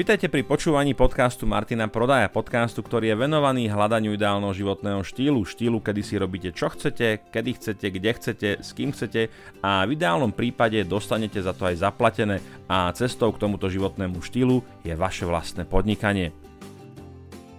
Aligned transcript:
Vítajte 0.00 0.32
pri 0.32 0.48
počúvaní 0.48 0.96
podcastu 0.96 1.44
Martina 1.44 1.84
Prodaja, 1.84 2.32
podcastu, 2.32 2.80
ktorý 2.80 3.12
je 3.12 3.20
venovaný 3.20 3.68
hľadaniu 3.68 4.16
ideálneho 4.16 4.56
životného 4.56 5.04
štýlu, 5.04 5.44
štýlu, 5.44 5.76
kedy 5.76 6.00
si 6.00 6.16
robíte 6.16 6.56
čo 6.56 6.72
chcete, 6.72 7.28
kedy 7.28 7.50
chcete, 7.60 7.86
kde 7.92 8.10
chcete, 8.16 8.48
s 8.64 8.72
kým 8.72 8.96
chcete 8.96 9.28
a 9.60 9.84
v 9.84 10.00
ideálnom 10.00 10.32
prípade 10.32 10.80
dostanete 10.88 11.44
za 11.44 11.52
to 11.52 11.68
aj 11.68 11.84
zaplatené 11.84 12.40
a 12.64 12.88
cestou 12.96 13.28
k 13.28 13.44
tomuto 13.44 13.68
životnému 13.68 14.24
štýlu 14.24 14.64
je 14.88 14.96
vaše 14.96 15.28
vlastné 15.28 15.68
podnikanie. 15.68 16.32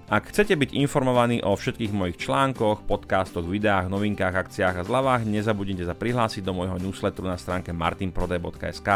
Ak 0.10 0.34
chcete 0.34 0.58
byť 0.58 0.76
informovaní 0.76 1.46
o 1.46 1.54
všetkých 1.54 1.94
mojich 1.94 2.18
článkoch, 2.20 2.90
podcastoch, 2.90 3.46
videách, 3.46 3.88
novinkách, 3.88 4.34
akciách 4.50 4.82
a 4.82 4.88
zľavách, 4.90 5.30
nezabudnite 5.30 5.86
sa 5.88 5.96
prihlásiť 5.96 6.42
do 6.44 6.58
môjho 6.58 6.82
newsletteru 6.82 7.30
na 7.30 7.38
stránke 7.38 7.72
martinprodaj.sk 7.72 8.90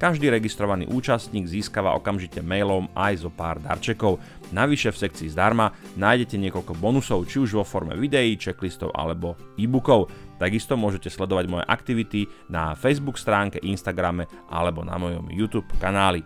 každý 0.00 0.32
registrovaný 0.32 0.88
účastník 0.88 1.44
získava 1.44 1.92
okamžite 1.92 2.40
mailom 2.40 2.88
aj 2.96 3.20
zo 3.20 3.30
pár 3.30 3.60
darčekov. 3.60 4.16
Navyše 4.48 4.96
v 4.96 5.00
sekcii 5.04 5.28
zdarma 5.28 5.76
nájdete 6.00 6.40
niekoľko 6.40 6.72
bonusov, 6.80 7.28
či 7.28 7.44
už 7.44 7.60
vo 7.60 7.64
forme 7.68 7.92
videí, 8.00 8.40
checklistov 8.40 8.96
alebo 8.96 9.36
e-bookov. 9.60 10.08
Takisto 10.40 10.80
môžete 10.80 11.12
sledovať 11.12 11.44
moje 11.52 11.64
aktivity 11.68 12.24
na 12.48 12.72
Facebook 12.72 13.20
stránke, 13.20 13.60
Instagrame 13.60 14.24
alebo 14.48 14.80
na 14.80 14.96
mojom 14.96 15.28
YouTube 15.28 15.68
kanáli. 15.76 16.24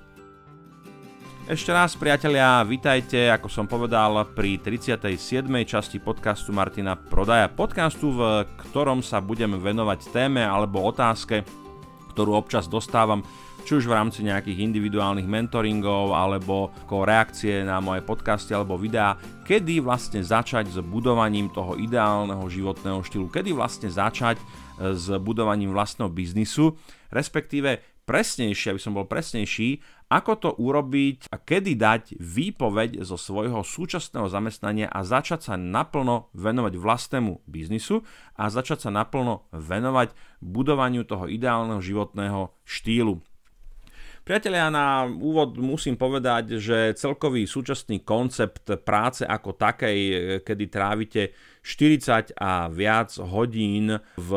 Ešte 1.44 1.76
raz 1.76 1.92
priatelia, 1.92 2.64
vitajte, 2.64 3.28
ako 3.28 3.52
som 3.52 3.68
povedal, 3.68 4.32
pri 4.32 4.56
37. 4.56 5.44
časti 5.68 6.00
podcastu 6.00 6.56
Martina 6.56 6.96
Prodaja. 6.96 7.52
Podcastu, 7.52 8.16
v 8.16 8.48
ktorom 8.64 9.04
sa 9.04 9.20
budem 9.20 9.60
venovať 9.60 10.08
téme 10.08 10.40
alebo 10.40 10.80
otázke, 10.80 11.44
ktorú 12.16 12.38
občas 12.38 12.64
dostávam 12.64 13.20
či 13.64 13.80
už 13.80 13.88
v 13.88 13.96
rámci 13.96 14.20
nejakých 14.20 14.60
individuálnych 14.60 15.24
mentoringov 15.24 16.12
alebo 16.12 16.68
ako 16.84 17.08
reakcie 17.08 17.64
na 17.64 17.80
moje 17.80 18.04
podcasty 18.04 18.52
alebo 18.52 18.76
videá, 18.76 19.16
kedy 19.48 19.80
vlastne 19.80 20.20
začať 20.20 20.68
s 20.68 20.78
budovaním 20.84 21.48
toho 21.48 21.72
ideálneho 21.80 22.44
životného 22.44 23.00
štýlu, 23.00 23.32
kedy 23.32 23.56
vlastne 23.56 23.88
začať 23.88 24.36
e, 24.36 24.44
s 24.92 25.08
budovaním 25.16 25.72
vlastného 25.72 26.12
biznisu, 26.12 26.76
respektíve 27.08 27.80
presnejšie, 28.04 28.76
aby 28.76 28.80
som 28.84 28.92
bol 28.92 29.08
presnejší, 29.08 29.80
ako 30.12 30.32
to 30.36 30.50
urobiť 30.60 31.32
a 31.32 31.40
kedy 31.40 31.72
dať 31.80 32.20
výpoveď 32.20 33.00
zo 33.00 33.16
svojho 33.16 33.64
súčasného 33.64 34.28
zamestnania 34.28 34.92
a 34.92 35.00
začať 35.00 35.48
sa 35.48 35.54
naplno 35.56 36.28
venovať 36.36 36.76
vlastnému 36.76 37.48
biznisu 37.48 38.04
a 38.36 38.52
začať 38.52 38.86
sa 38.86 38.90
naplno 38.92 39.48
venovať 39.56 40.12
budovaniu 40.44 41.08
toho 41.08 41.24
ideálneho 41.32 41.80
životného 41.80 42.52
štýlu. 42.68 43.24
Priatelia, 44.24 44.72
na 44.72 45.04
úvod 45.04 45.60
musím 45.60 46.00
povedať, 46.00 46.56
že 46.56 46.96
celkový 46.96 47.44
súčasný 47.44 48.08
koncept 48.08 48.72
práce 48.80 49.20
ako 49.20 49.52
takej, 49.52 50.00
kedy 50.40 50.64
trávite 50.72 51.36
40 51.60 52.32
a 52.32 52.72
viac 52.72 53.20
hodín 53.20 53.92
v 54.16 54.30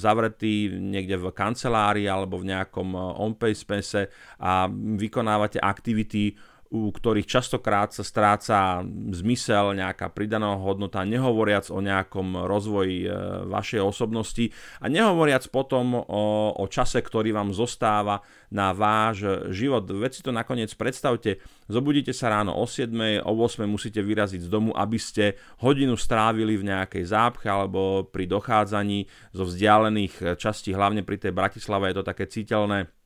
zavretý 0.00 0.72
niekde 0.72 1.20
v 1.20 1.28
kancelárii 1.36 2.08
alebo 2.08 2.40
v 2.40 2.56
nejakom 2.56 2.96
on-page 2.96 3.68
space 3.68 4.08
a 4.40 4.64
vykonávate 4.96 5.60
aktivity 5.60 6.32
u 6.68 6.92
ktorých 6.92 7.24
častokrát 7.24 7.96
sa 7.96 8.04
stráca 8.04 8.84
zmysel, 9.16 9.72
nejaká 9.72 10.12
pridaná 10.12 10.52
hodnota, 10.60 11.00
nehovoriac 11.00 11.72
o 11.72 11.80
nejakom 11.80 12.44
rozvoji 12.44 13.08
e, 13.08 13.10
vašej 13.48 13.80
osobnosti 13.80 14.52
a 14.84 14.92
nehovoriac 14.92 15.48
potom 15.48 15.96
o, 15.96 16.52
o 16.52 16.64
čase, 16.68 17.00
ktorý 17.00 17.32
vám 17.32 17.56
zostáva 17.56 18.20
na 18.52 18.76
váš 18.76 19.24
život. 19.48 19.88
Veď 19.88 20.12
si 20.12 20.22
to 20.24 20.28
nakoniec 20.28 20.68
predstavte, 20.76 21.40
zobudíte 21.72 22.12
sa 22.12 22.28
ráno 22.36 22.52
o 22.52 22.68
7, 22.68 23.24
o 23.24 23.32
8 23.32 23.64
musíte 23.64 24.04
vyraziť 24.04 24.44
z 24.44 24.52
domu, 24.52 24.76
aby 24.76 25.00
ste 25.00 25.40
hodinu 25.64 25.96
strávili 25.96 26.60
v 26.60 26.68
nejakej 26.68 27.04
zápche 27.08 27.48
alebo 27.48 28.04
pri 28.04 28.28
dochádzaní 28.28 29.08
zo 29.32 29.48
vzdialených 29.48 30.36
častí, 30.36 30.76
hlavne 30.76 31.00
pri 31.00 31.16
tej 31.16 31.32
Bratislave 31.32 31.92
je 31.92 31.96
to 31.96 32.04
také 32.04 32.28
citeľné 32.28 32.97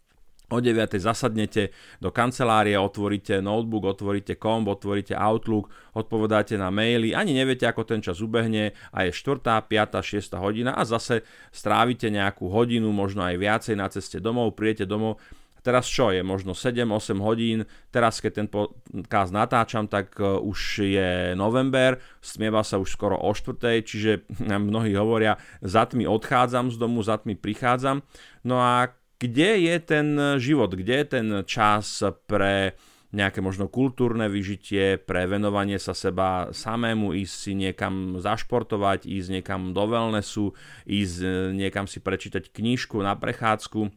o 0.52 0.60
9. 0.60 1.00
zasadnete 1.00 1.72
do 1.98 2.12
kancelárie, 2.12 2.76
otvoríte 2.76 3.40
notebook, 3.40 3.88
otvoríte 3.88 4.36
komp, 4.36 4.68
otvoríte 4.68 5.16
Outlook, 5.16 5.72
odpovedáte 5.96 6.60
na 6.60 6.68
maily, 6.68 7.16
ani 7.16 7.32
neviete, 7.32 7.64
ako 7.64 7.88
ten 7.88 8.04
čas 8.04 8.20
ubehne 8.20 8.76
a 8.92 9.08
je 9.08 9.16
4., 9.16 9.40
5., 9.64 10.04
6. 10.04 10.36
hodina 10.36 10.76
a 10.76 10.84
zase 10.84 11.24
strávite 11.48 12.12
nejakú 12.12 12.52
hodinu, 12.52 12.92
možno 12.92 13.24
aj 13.24 13.40
viacej 13.40 13.74
na 13.80 13.88
ceste 13.88 14.20
domov, 14.20 14.52
príjete 14.52 14.84
domov 14.84 15.16
Teraz 15.62 15.86
čo 15.86 16.10
je, 16.10 16.26
možno 16.26 16.58
7-8 16.58 17.22
hodín, 17.22 17.62
teraz 17.94 18.19
keď 18.19 18.32
ten 18.34 18.48
podcast 18.50 19.30
natáčam, 19.30 19.86
tak 19.86 20.19
e, 20.19 20.26
už 20.26 20.90
je 20.90 21.10
november, 21.38 22.02
smieva 22.19 22.66
sa 22.66 22.82
už 22.82 22.90
skoro 22.90 23.14
o 23.14 23.30
4, 23.30 23.78
čiže 23.86 24.26
mnohí 24.42 24.90
hovoria, 24.98 25.38
za 25.62 25.86
tmy 25.86 26.10
odchádzam 26.10 26.74
z 26.74 26.76
domu, 26.82 27.06
za 27.06 27.22
tmy 27.22 27.38
prichádzam. 27.38 28.02
No 28.42 28.58
a 28.58 28.90
kde 29.22 29.71
je 29.71 29.77
ten 29.78 30.09
život, 30.43 30.75
kde 30.75 30.94
je 30.99 31.06
ten 31.06 31.27
čas 31.47 32.03
pre 32.27 32.75
nejaké 33.12 33.44
možno 33.44 33.69
kultúrne 33.69 34.27
vyžitie, 34.27 34.97
pre 34.97 35.28
venovanie 35.28 35.77
sa 35.77 35.93
seba 35.93 36.49
samému, 36.50 37.12
ísť 37.12 37.34
si 37.37 37.53
niekam 37.53 38.19
zašportovať, 38.19 39.05
ísť 39.05 39.28
niekam 39.38 39.77
do 39.77 39.84
wellnessu, 39.84 40.56
ísť 40.88 41.16
e, 41.21 41.28
niekam 41.53 41.84
si 41.84 42.00
prečítať 42.00 42.49
knižku 42.49 42.97
na 43.05 43.12
prechádzku. 43.12 43.93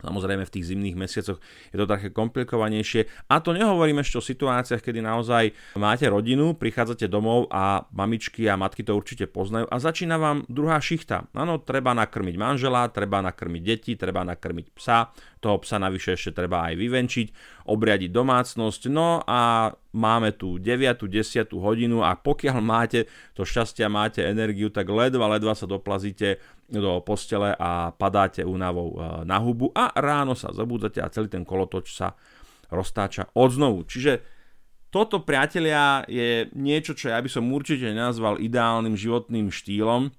Samozrejme 0.00 0.44
v 0.44 0.54
tých 0.54 0.68
zimných 0.72 0.96
mesiacoch 0.96 1.38
je 1.70 1.76
to 1.76 1.86
také 1.86 2.12
komplikovanejšie. 2.12 3.06
A 3.28 3.40
to 3.40 3.52
nehovorím 3.52 4.00
ešte 4.00 4.18
o 4.18 4.24
situáciách, 4.24 4.80
kedy 4.80 5.00
naozaj 5.04 5.52
máte 5.76 6.08
rodinu, 6.08 6.56
prichádzate 6.56 7.06
domov 7.06 7.48
a 7.52 7.84
mamičky 7.92 8.48
a 8.48 8.56
matky 8.56 8.84
to 8.84 8.96
určite 8.96 9.28
poznajú 9.28 9.68
a 9.70 9.76
začína 9.76 10.16
vám 10.16 10.44
druhá 10.50 10.80
šichta. 10.82 11.30
Áno, 11.36 11.62
treba 11.62 11.94
nakrmiť 11.94 12.34
manžela, 12.36 12.90
treba 12.90 13.22
nakrmiť 13.22 13.62
deti, 13.62 13.92
treba 13.94 14.26
nakrmiť 14.26 14.66
psa, 14.74 15.12
toho 15.40 15.56
psa 15.62 15.80
navyše 15.80 16.18
ešte 16.18 16.36
treba 16.36 16.68
aj 16.68 16.74
vyvenčiť, 16.76 17.26
obriadiť 17.70 18.10
domácnosť, 18.12 18.82
no 18.92 19.24
a 19.24 19.72
máme 19.96 20.36
tu 20.36 20.60
9. 20.60 21.06
10. 21.06 21.50
hodinu 21.56 22.04
a 22.04 22.14
pokiaľ 22.14 22.58
máte 22.60 23.08
to 23.32 23.42
šťastie 23.42 23.86
a 23.86 23.90
máte 23.90 24.20
energiu, 24.22 24.68
tak 24.70 24.86
ledva, 24.90 25.30
ledva 25.32 25.56
sa 25.56 25.66
doplazíte 25.66 26.38
do 26.70 27.02
postele 27.02 27.52
a 27.58 27.90
padáte 27.90 28.46
únavou 28.46 28.94
e, 28.94 28.98
na 29.26 29.42
hubu 29.42 29.74
a 29.74 29.90
ráno 29.98 30.38
sa 30.38 30.54
zabudzate 30.54 31.02
a 31.02 31.10
celý 31.10 31.26
ten 31.26 31.42
kolotoč 31.42 31.92
sa 31.92 32.14
roztáča 32.70 33.34
odznovu. 33.34 33.82
Čiže 33.84 34.22
toto, 34.90 35.22
priatelia, 35.22 36.02
je 36.10 36.50
niečo, 36.54 36.98
čo 36.98 37.14
ja 37.14 37.18
by 37.22 37.30
som 37.30 37.46
určite 37.50 37.90
nazval 37.94 38.42
ideálnym 38.42 38.98
životným 38.98 39.50
štýlom 39.50 40.10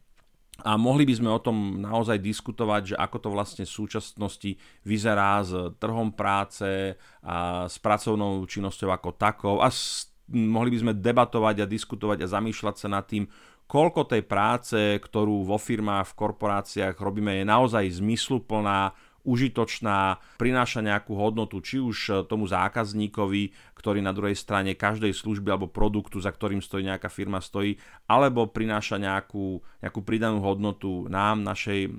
a 0.64 0.78
mohli 0.78 1.04
by 1.04 1.14
sme 1.18 1.30
o 1.32 1.44
tom 1.44 1.82
naozaj 1.82 2.22
diskutovať, 2.22 2.94
že 2.94 2.96
ako 2.96 3.18
to 3.20 3.30
vlastne 3.34 3.64
v 3.68 3.76
súčasnosti 3.76 4.52
vyzerá 4.86 5.42
s 5.42 5.52
trhom 5.76 6.14
práce 6.14 6.96
a 7.26 7.66
s 7.68 7.76
pracovnou 7.82 8.46
činnosťou 8.46 8.96
ako 8.96 9.10
takou 9.18 9.56
a 9.60 9.68
s, 9.68 10.08
mohli 10.32 10.72
by 10.72 10.78
sme 10.88 10.94
debatovať 10.96 11.66
a 11.66 11.72
diskutovať 11.72 12.24
a 12.24 12.32
zamýšľať 12.32 12.76
sa 12.78 12.88
nad 12.88 13.04
tým, 13.04 13.28
koľko 13.72 14.04
tej 14.04 14.28
práce, 14.28 14.76
ktorú 15.00 15.48
vo 15.48 15.56
firmách, 15.56 16.12
v 16.12 16.18
korporáciách 16.20 17.00
robíme, 17.00 17.40
je 17.40 17.46
naozaj 17.48 18.04
zmysluplná, 18.04 18.92
užitočná, 19.24 20.20
prináša 20.36 20.82
nejakú 20.84 21.14
hodnotu 21.14 21.62
či 21.64 21.78
už 21.80 22.28
tomu 22.28 22.50
zákazníkovi, 22.52 23.54
ktorý 23.78 24.04
na 24.04 24.12
druhej 24.12 24.36
strane 24.36 24.76
každej 24.76 25.16
služby 25.16 25.56
alebo 25.56 25.72
produktu, 25.72 26.20
za 26.20 26.34
ktorým 26.34 26.60
stojí 26.60 26.84
nejaká 26.84 27.08
firma, 27.08 27.40
stojí, 27.40 27.80
alebo 28.12 28.50
prináša 28.52 29.00
nejakú, 29.00 29.64
nejakú 29.80 30.02
pridanú 30.04 30.44
hodnotu 30.44 31.08
nám, 31.08 31.46
našej 31.46 31.96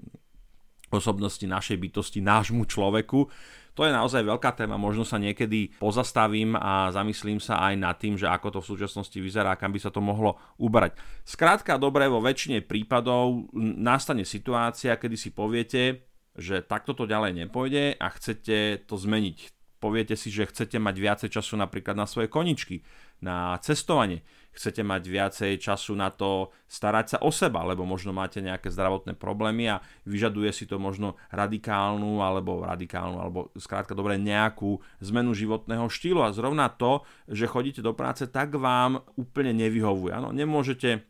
osobnosti, 0.93 1.47
našej 1.49 1.81
bytosti, 1.81 2.21
nášmu 2.21 2.69
človeku. 2.69 3.33
To 3.73 3.89
je 3.89 3.93
naozaj 3.93 4.21
veľká 4.21 4.53
téma, 4.53 4.77
možno 4.77 5.01
sa 5.09 5.17
niekedy 5.17 5.73
pozastavím 5.81 6.53
a 6.61 6.93
zamyslím 6.93 7.41
sa 7.41 7.57
aj 7.73 7.75
nad 7.81 7.97
tým, 7.97 8.21
že 8.21 8.29
ako 8.29 8.59
to 8.59 8.59
v 8.61 8.71
súčasnosti 8.77 9.17
vyzerá, 9.17 9.57
kam 9.57 9.73
by 9.73 9.81
sa 9.81 9.89
to 9.89 10.05
mohlo 10.05 10.37
ubrať. 10.61 11.01
Skrátka 11.25 11.81
dobre, 11.81 12.05
vo 12.05 12.21
väčšine 12.21 12.61
prípadov 12.69 13.49
nastane 13.57 14.29
situácia, 14.29 15.01
kedy 15.01 15.17
si 15.17 15.33
poviete, 15.33 16.05
že 16.37 16.61
takto 16.61 16.93
to 16.93 17.09
ďalej 17.09 17.45
nepôjde 17.45 17.97
a 17.97 18.07
chcete 18.13 18.85
to 18.85 18.95
zmeniť 19.01 19.63
poviete 19.83 20.15
si, 20.15 20.31
že 20.31 20.47
chcete 20.47 20.79
mať 20.79 20.95
viacej 20.95 21.29
času 21.35 21.59
napríklad 21.59 21.99
na 21.99 22.07
svoje 22.07 22.31
koničky, 22.31 22.87
na 23.19 23.59
cestovanie, 23.59 24.23
chcete 24.53 24.85
mať 24.85 25.03
viacej 25.09 25.53
času 25.57 25.97
na 25.97 26.13
to 26.13 26.53
starať 26.69 27.17
sa 27.17 27.19
o 27.25 27.33
seba, 27.33 27.65
lebo 27.65 27.89
možno 27.89 28.13
máte 28.13 28.45
nejaké 28.45 28.69
zdravotné 28.69 29.17
problémy 29.17 29.73
a 29.73 29.83
vyžaduje 30.05 30.53
si 30.53 30.69
to 30.69 30.77
možno 30.77 31.17
radikálnu 31.33 32.21
alebo 32.21 32.61
radikálnu 32.63 33.19
alebo 33.19 33.49
skrátka 33.57 33.97
dobre 33.97 34.21
nejakú 34.21 34.79
zmenu 35.01 35.33
životného 35.33 35.89
štýlu 35.89 36.21
a 36.21 36.37
zrovna 36.37 36.69
to, 36.69 37.05
že 37.29 37.49
chodíte 37.49 37.81
do 37.81 37.97
práce, 37.97 38.29
tak 38.29 38.55
vám 38.57 39.01
úplne 39.17 39.57
nevyhovuje. 39.57 40.13
Ano, 40.13 40.31
nemôžete, 40.31 41.05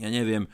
ja 0.00 0.08
neviem, 0.08 0.48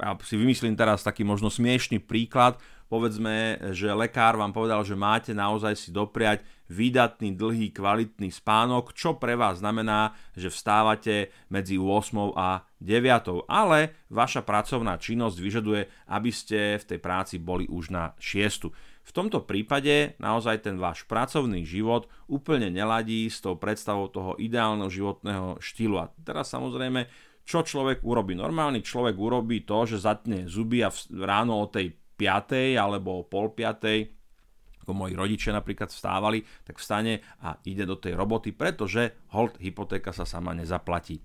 ja 0.00 0.16
si 0.24 0.40
vymyslím 0.40 0.74
teraz 0.80 1.04
taký 1.04 1.28
možno 1.28 1.52
smiešný 1.52 2.00
príklad, 2.00 2.56
povedzme, 2.90 3.56
že 3.70 3.94
lekár 3.94 4.34
vám 4.34 4.50
povedal, 4.50 4.82
že 4.82 4.98
máte 4.98 5.30
naozaj 5.30 5.78
si 5.78 5.88
dopriať 5.94 6.42
výdatný, 6.66 7.38
dlhý, 7.38 7.70
kvalitný 7.70 8.34
spánok, 8.34 8.90
čo 8.94 9.14
pre 9.14 9.38
vás 9.38 9.62
znamená, 9.62 10.14
že 10.34 10.50
vstávate 10.50 11.30
medzi 11.50 11.78
8 11.78 12.34
a 12.34 12.66
9, 12.82 13.46
ale 13.46 13.94
vaša 14.10 14.42
pracovná 14.42 14.98
činnosť 14.98 15.36
vyžaduje, 15.38 15.82
aby 16.10 16.30
ste 16.34 16.82
v 16.82 16.84
tej 16.84 16.98
práci 16.98 17.38
boli 17.38 17.70
už 17.70 17.94
na 17.94 18.18
6. 18.18 18.70
V 19.00 19.12
tomto 19.16 19.42
prípade 19.42 20.14
naozaj 20.22 20.66
ten 20.66 20.78
váš 20.78 21.02
pracovný 21.06 21.66
život 21.66 22.06
úplne 22.30 22.70
neladí 22.70 23.26
s 23.26 23.42
tou 23.42 23.58
predstavou 23.58 24.06
toho 24.06 24.38
ideálneho 24.38 24.86
životného 24.86 25.58
štýlu. 25.58 25.98
A 25.98 26.10
teraz 26.22 26.54
samozrejme, 26.54 27.10
čo 27.42 27.66
človek 27.66 28.06
urobí? 28.06 28.38
Normálny 28.38 28.86
človek 28.86 29.18
urobí 29.18 29.66
to, 29.66 29.82
že 29.90 30.06
zatne 30.06 30.46
zuby 30.46 30.86
a 30.86 30.94
ráno 31.10 31.58
o 31.58 31.66
tej 31.66 31.90
5. 32.20 32.76
alebo 32.76 33.24
pol 33.24 33.56
5. 33.56 34.84
ako 34.84 34.92
moji 34.92 35.16
rodičia 35.16 35.56
napríklad 35.56 35.88
vstávali, 35.88 36.44
tak 36.68 36.76
vstane 36.76 37.24
a 37.40 37.56
ide 37.64 37.88
do 37.88 37.96
tej 37.96 38.12
roboty, 38.12 38.52
pretože 38.52 39.32
hold 39.32 39.56
hypotéka 39.56 40.12
sa 40.12 40.28
sama 40.28 40.52
nezaplatí. 40.52 41.24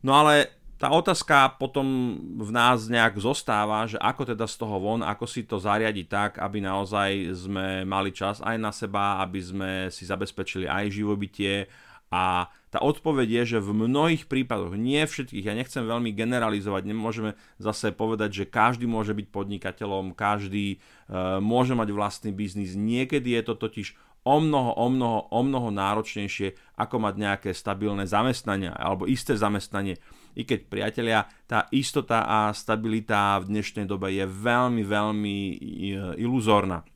No 0.00 0.16
ale 0.16 0.58
tá 0.78 0.94
otázka 0.94 1.58
potom 1.58 2.14
v 2.38 2.50
nás 2.54 2.86
nejak 2.86 3.18
zostáva, 3.18 3.82
že 3.90 3.98
ako 3.98 4.30
teda 4.30 4.46
z 4.46 4.56
toho 4.62 4.78
von, 4.78 5.02
ako 5.02 5.26
si 5.26 5.42
to 5.42 5.58
zariadiť 5.58 6.06
tak, 6.06 6.30
aby 6.38 6.62
naozaj 6.62 7.34
sme 7.34 7.82
mali 7.82 8.14
čas 8.14 8.38
aj 8.38 8.56
na 8.62 8.70
seba, 8.70 9.18
aby 9.18 9.42
sme 9.42 9.70
si 9.90 10.06
zabezpečili 10.06 10.70
aj 10.70 10.94
živobytie 10.94 11.66
a 12.08 12.48
tá 12.68 12.78
odpoveď 12.84 13.42
je, 13.42 13.42
že 13.56 13.64
v 13.64 13.88
mnohých 13.88 14.28
prípadoch, 14.28 14.76
nie 14.76 15.00
všetkých, 15.04 15.44
ja 15.44 15.56
nechcem 15.56 15.84
veľmi 15.84 16.12
generalizovať, 16.12 16.82
nemôžeme 16.84 17.30
zase 17.56 17.92
povedať, 17.96 18.44
že 18.44 18.50
každý 18.50 18.84
môže 18.84 19.16
byť 19.16 19.26
podnikateľom, 19.32 20.12
každý 20.12 20.76
e, 20.76 20.76
môže 21.40 21.72
mať 21.72 21.88
vlastný 21.92 22.30
biznis, 22.32 22.76
niekedy 22.76 23.36
je 23.36 23.42
to 23.44 23.54
totiž 23.56 23.96
o 24.28 24.36
mnoho, 24.36 24.76
o 24.76 24.86
mnoho, 24.92 25.20
o 25.32 25.40
mnoho 25.40 25.68
náročnejšie, 25.72 26.76
ako 26.76 26.96
mať 27.00 27.14
nejaké 27.16 27.50
stabilné 27.56 28.04
zamestnanie 28.04 28.68
alebo 28.68 29.08
isté 29.08 29.32
zamestnanie 29.32 29.96
i 30.38 30.46
keď 30.46 30.60
priatelia, 30.70 31.26
tá 31.50 31.66
istota 31.74 32.22
a 32.22 32.54
stabilita 32.54 33.42
v 33.42 33.58
dnešnej 33.58 33.90
dobe 33.90 34.14
je 34.14 34.22
veľmi, 34.22 34.86
veľmi 34.86 35.36
e, 35.50 35.54
iluzórna. 36.22 36.86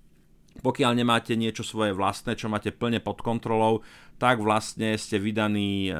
Pokiaľ 0.62 0.92
nemáte 0.94 1.34
niečo 1.34 1.66
svoje 1.66 1.90
vlastné, 1.90 2.38
čo 2.38 2.46
máte 2.46 2.70
plne 2.70 3.02
pod 3.02 3.18
kontrolou, 3.18 3.82
tak 4.22 4.38
vlastne 4.38 4.94
ste 4.94 5.18
vydaní 5.18 5.90
e, 5.90 5.92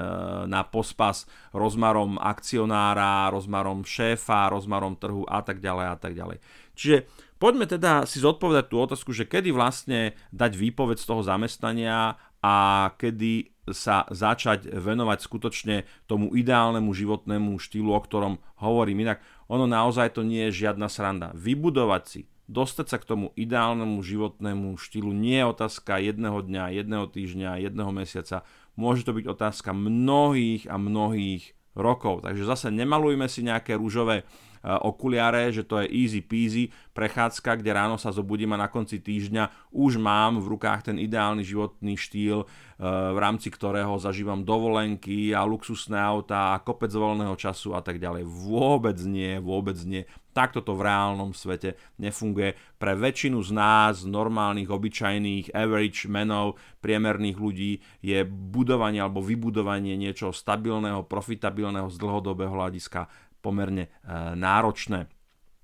na 0.47 0.63
pospas 0.63 1.27
rozmarom 1.51 2.23
akcionára, 2.23 3.27
rozmarom 3.35 3.83
šéfa, 3.83 4.47
rozmarom 4.47 4.95
trhu 4.95 5.27
a 5.27 5.43
tak 5.43 5.59
ďalej 5.59 5.87
a 5.91 5.97
tak 5.99 6.15
ďalej. 6.15 6.39
Čiže 6.79 7.11
poďme 7.43 7.67
teda 7.67 8.07
si 8.07 8.23
zodpovedať 8.23 8.71
tú 8.71 8.79
otázku, 8.79 9.11
že 9.11 9.27
kedy 9.27 9.51
vlastne 9.51 10.15
dať 10.31 10.55
výpoveď 10.55 11.03
z 11.03 11.09
toho 11.11 11.27
zamestnania 11.27 12.15
a 12.39 12.55
kedy 12.95 13.51
sa 13.75 14.07
začať 14.07 14.71
venovať 14.71 15.19
skutočne 15.19 15.77
tomu 16.07 16.31
ideálnemu 16.31 16.95
životnému 16.95 17.59
štýlu, 17.59 17.91
o 17.91 17.99
ktorom 17.99 18.39
hovorím. 18.63 19.03
Inak 19.03 19.19
ono 19.51 19.67
naozaj 19.67 20.15
to 20.15 20.23
nie 20.23 20.47
je 20.51 20.67
žiadna 20.67 20.87
sranda. 20.87 21.35
Vybudovať 21.35 22.03
si, 22.07 22.21
dostať 22.53 22.87
sa 22.87 23.01
k 23.01 23.09
tomu 23.09 23.27
ideálnemu 23.35 23.97
životnému 24.05 24.77
štýlu 24.77 25.17
nie 25.17 25.41
je 25.41 25.49
otázka 25.49 25.97
jedného 25.97 26.45
dňa, 26.45 26.77
jedného 26.77 27.07
týždňa, 27.09 27.65
jedného 27.65 27.91
mesiaca. 27.91 28.45
Môže 28.77 29.09
to 29.09 29.17
byť 29.17 29.25
otázka 29.25 29.73
mnohých 29.73 30.69
a 30.69 30.77
mnohých 30.77 31.57
rokov. 31.73 32.29
Takže 32.29 32.45
zase 32.45 32.69
nemalujme 32.69 33.25
si 33.33 33.41
nejaké 33.41 33.81
rúžové 33.81 34.29
okuliare, 34.63 35.51
že 35.51 35.67
to 35.67 35.83
je 35.83 35.91
easy 35.91 36.23
peasy 36.23 36.71
prechádzka, 36.95 37.59
kde 37.59 37.75
ráno 37.75 37.97
sa 37.99 38.15
zobudím 38.15 38.55
a 38.55 38.63
na 38.63 38.69
konci 38.71 39.03
týždňa 39.03 39.75
už 39.75 39.99
mám 39.99 40.39
v 40.39 40.55
rukách 40.55 40.93
ten 40.93 40.97
ideálny 41.03 41.43
životný 41.43 41.99
štýl, 41.99 42.45
eh, 42.45 42.49
v 42.87 43.19
rámci 43.19 43.51
ktorého 43.51 43.99
zažívam 43.99 44.47
dovolenky 44.47 45.35
a 45.35 45.43
luxusné 45.43 45.99
auta 45.99 46.55
a 46.55 46.63
kopec 46.63 46.95
voľného 46.95 47.35
času 47.35 47.75
a 47.75 47.81
tak 47.83 47.99
ďalej. 47.99 48.23
Vôbec 48.23 48.99
nie, 49.03 49.41
vôbec 49.43 49.77
nie. 49.83 50.07
Takto 50.33 50.65
to 50.65 50.73
v 50.73 50.89
reálnom 50.89 51.37
svete 51.37 51.77
nefunguje. 52.01 52.57
Pre 52.81 52.97
väčšinu 52.97 53.45
z 53.45 53.51
nás, 53.53 54.09
normálnych, 54.09 54.73
obyčajných, 54.73 55.53
average 55.53 56.09
menov, 56.09 56.57
priemerných 56.81 57.37
ľudí 57.37 57.73
je 58.01 58.25
budovanie 58.25 59.05
alebo 59.05 59.21
vybudovanie 59.21 59.93
niečoho 60.01 60.33
stabilného, 60.33 61.05
profitabilného 61.05 61.93
z 61.93 61.97
dlhodobého 62.01 62.49
hľadiska 62.49 63.13
pomerne 63.43 63.91
e, 63.91 63.91
náročné. 64.39 65.11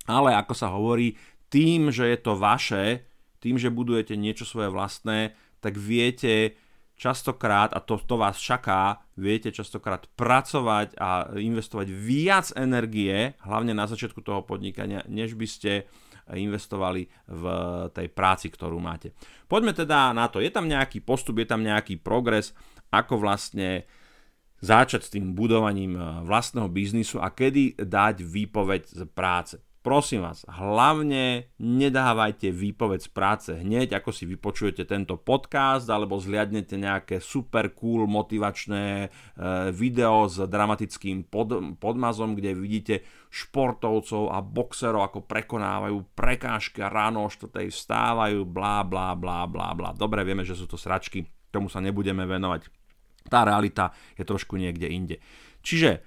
Ale 0.05 0.35
ako 0.35 0.55
sa 0.59 0.69
hovorí, 0.75 1.15
tým, 1.49 1.89
že 1.89 2.05
je 2.11 2.19
to 2.21 2.37
vaše, 2.37 3.07
tým, 3.41 3.57
že 3.57 3.73
budujete 3.73 4.19
niečo 4.19 4.45
svoje 4.45 4.69
vlastné, 4.69 5.33
tak 5.63 5.79
viete 5.79 6.59
častokrát, 6.99 7.71
a 7.73 7.79
to, 7.79 7.97
to 8.03 8.19
vás 8.19 8.43
čaká, 8.43 9.07
viete 9.15 9.55
častokrát 9.55 10.11
pracovať 10.19 10.99
a 10.99 11.31
investovať 11.39 11.89
viac 11.95 12.51
energie, 12.59 13.39
hlavne 13.47 13.71
na 13.71 13.87
začiatku 13.87 14.19
toho 14.21 14.43
podnikania, 14.43 15.07
než 15.07 15.39
by 15.39 15.47
ste 15.47 15.87
investovali 16.35 17.09
v 17.31 17.45
tej 17.95 18.13
práci, 18.13 18.53
ktorú 18.53 18.77
máte. 18.83 19.17
Poďme 19.49 19.73
teda 19.73 20.13
na 20.13 20.29
to. 20.29 20.45
Je 20.45 20.53
tam 20.53 20.69
nejaký 20.69 21.01
postup, 21.01 21.41
je 21.41 21.49
tam 21.49 21.65
nejaký 21.65 21.97
progres, 22.03 22.53
ako 22.93 23.23
vlastne 23.23 23.89
začať 24.61 25.01
s 25.07 25.13
tým 25.15 25.35
budovaním 25.35 25.95
eh, 25.97 26.03
vlastného 26.27 26.69
biznisu 26.71 27.23
a 27.23 27.31
kedy 27.31 27.79
dať 27.79 28.23
výpoveď 28.23 28.83
z 28.87 29.03
práce. 29.11 29.57
Prosím 29.79 30.27
vás, 30.27 30.45
hlavne 30.45 31.55
nedávajte 31.57 32.53
výpoveď 32.53 33.01
z 33.01 33.11
práce 33.15 33.51
hneď, 33.57 33.97
ako 33.97 34.11
si 34.13 34.29
vypočujete 34.29 34.85
tento 34.85 35.17
podcast, 35.17 35.89
alebo 35.89 36.21
zliadnete 36.21 36.77
nejaké 36.77 37.23
super 37.25 37.73
cool 37.73 38.05
motivačné 38.05 39.07
e, 39.07 39.09
video 39.73 40.29
s 40.29 40.45
dramatickým 40.45 41.31
pod, 41.31 41.79
podmazom, 41.81 42.37
kde 42.37 42.59
vidíte 42.59 42.95
športovcov 43.33 44.29
a 44.29 44.45
boxerov, 44.45 45.09
ako 45.09 45.25
prekonávajú 45.25 46.05
prekážky 46.13 46.85
a 46.85 46.93
ráno 46.93 47.25
o 47.25 47.33
4. 47.33 47.49
vstávajú, 47.71 48.45
blá, 48.45 48.85
blá, 48.85 49.17
blá, 49.17 49.49
blá, 49.49 49.73
blá. 49.73 49.97
Dobre, 49.97 50.21
vieme, 50.21 50.45
že 50.45 50.53
sú 50.53 50.69
to 50.69 50.77
sračky, 50.77 51.25
tomu 51.49 51.73
sa 51.73 51.81
nebudeme 51.81 52.29
venovať 52.29 52.78
tá 53.29 53.45
realita 53.47 53.93
je 54.17 54.25
trošku 54.25 54.57
niekde 54.57 54.89
inde. 54.89 55.17
Čiže 55.63 56.03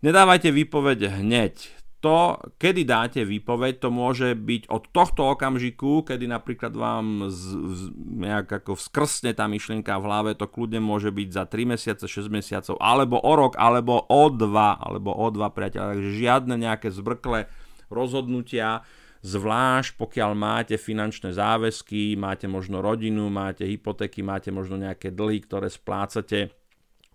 nedávajte 0.00 0.54
výpoveď 0.54 1.20
hneď. 1.20 1.80
To, 2.00 2.40
kedy 2.56 2.88
dáte 2.88 3.20
výpoveď, 3.28 3.76
to 3.76 3.92
môže 3.92 4.32
byť 4.32 4.72
od 4.72 4.88
tohto 4.88 5.36
okamžiku, 5.36 6.00
kedy 6.00 6.24
napríklad 6.32 6.72
vám 6.72 7.28
z, 7.28 7.60
z, 7.60 7.82
nejak 8.24 8.48
ako 8.48 8.72
vskrsne 8.72 9.36
tá 9.36 9.44
myšlienka 9.44 10.00
v 10.00 10.06
hlave, 10.08 10.30
to 10.32 10.48
kľudne 10.48 10.80
môže 10.80 11.12
byť 11.12 11.28
za 11.28 11.44
3 11.44 11.76
mesiace, 11.76 12.08
6 12.08 12.32
mesiacov, 12.32 12.80
alebo 12.80 13.20
o 13.20 13.32
rok, 13.36 13.52
alebo 13.60 14.00
o 14.08 14.32
2, 14.32 14.40
alebo 14.80 15.12
o 15.12 15.28
2 15.28 15.44
priateľa. 15.52 15.92
Takže 15.92 16.10
žiadne 16.16 16.54
nejaké 16.56 16.88
zbrkle 16.88 17.52
rozhodnutia, 17.92 18.80
zvlášť 19.20 20.00
pokiaľ 20.00 20.30
máte 20.32 20.80
finančné 20.80 21.36
záväzky, 21.36 22.16
máte 22.16 22.48
možno 22.48 22.80
rodinu, 22.80 23.28
máte 23.28 23.68
hypotéky, 23.68 24.24
máte 24.24 24.48
možno 24.48 24.80
nejaké 24.80 25.12
dlhy, 25.12 25.44
ktoré 25.44 25.68
splácate 25.68 26.59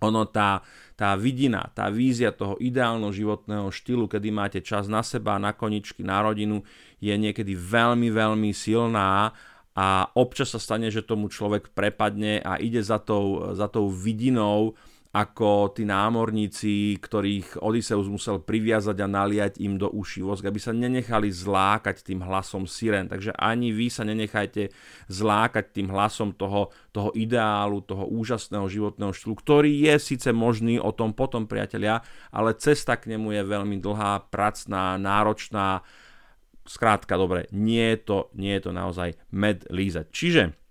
ono 0.03 0.27
tá, 0.27 0.59
tá 0.99 1.15
vidina, 1.15 1.71
tá 1.71 1.87
vízia 1.87 2.35
toho 2.35 2.59
ideálneho 2.59 3.15
životného 3.15 3.71
štýlu, 3.71 4.11
kedy 4.11 4.27
máte 4.31 4.59
čas 4.59 4.91
na 4.91 4.99
seba, 4.99 5.39
na 5.39 5.55
koničky, 5.55 6.03
na 6.03 6.19
rodinu, 6.19 6.63
je 6.99 7.15
niekedy 7.15 7.55
veľmi, 7.55 8.11
veľmi 8.11 8.51
silná 8.51 9.31
a 9.75 9.87
občas 10.15 10.51
sa 10.51 10.59
stane, 10.59 10.87
že 10.91 11.03
tomu 11.03 11.31
človek 11.31 11.71
prepadne 11.71 12.39
a 12.43 12.59
ide 12.59 12.79
za 12.83 12.99
tou, 12.99 13.55
za 13.55 13.67
tou 13.67 13.91
vidinou, 13.91 14.75
ako 15.15 15.72
tí 15.72 15.88
námorníci, 15.88 17.00
ktorých 17.00 17.63
Odysseus 17.63 18.12
musel 18.12 18.43
priviazať 18.43 19.00
a 19.00 19.07
naliať 19.07 19.63
im 19.63 19.79
do 19.79 19.88
uší 19.88 20.19
vosk, 20.27 20.43
aby 20.43 20.60
sa 20.60 20.75
nenechali 20.75 21.31
zlákať 21.31 22.03
tým 22.03 22.19
hlasom 22.19 22.67
siren. 22.67 23.07
Takže 23.07 23.31
ani 23.31 23.72
vy 23.72 23.88
sa 23.88 24.03
nenechajte 24.03 24.75
zlákať 25.07 25.72
tým 25.72 25.88
hlasom 25.88 26.36
toho, 26.36 26.67
toho 26.91 27.15
ideálu, 27.15 27.79
toho 27.88 28.12
úžasného 28.12 28.67
životného 28.67 29.15
štýlu, 29.15 29.39
ktorý 29.39 29.88
je 29.88 29.95
síce 30.03 30.36
možný 30.36 30.84
o 30.84 30.91
tom 30.91 31.15
potom, 31.15 31.48
priatelia, 31.48 32.03
ale 32.36 32.60
cesta 32.60 33.00
k 33.00 33.15
nemu 33.15 33.39
je 33.39 33.43
veľmi 33.48 33.79
dlhá, 33.79 34.27
pracná, 34.27 35.00
náročná. 35.00 35.79
Skrátka, 36.67 37.15
dobre, 37.15 37.48
nie 37.55 37.95
je 37.95 38.00
to, 38.03 38.17
nie 38.36 38.51
je 38.60 38.67
to 38.67 38.72
naozaj 38.75 39.15
med 39.31 39.63
lízať. 39.72 40.12
Čiže 40.12 40.64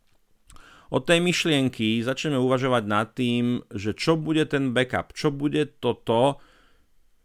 od 0.95 1.03
tej 1.03 1.19
myšlienky 1.19 1.99
začneme 2.07 2.39
uvažovať 2.39 2.85
nad 2.87 3.11
tým, 3.11 3.59
že 3.75 3.99
čo 3.99 4.15
bude 4.15 4.47
ten 4.47 4.71
backup, 4.71 5.11
čo 5.11 5.35
bude 5.35 5.67
toto, 5.83 6.39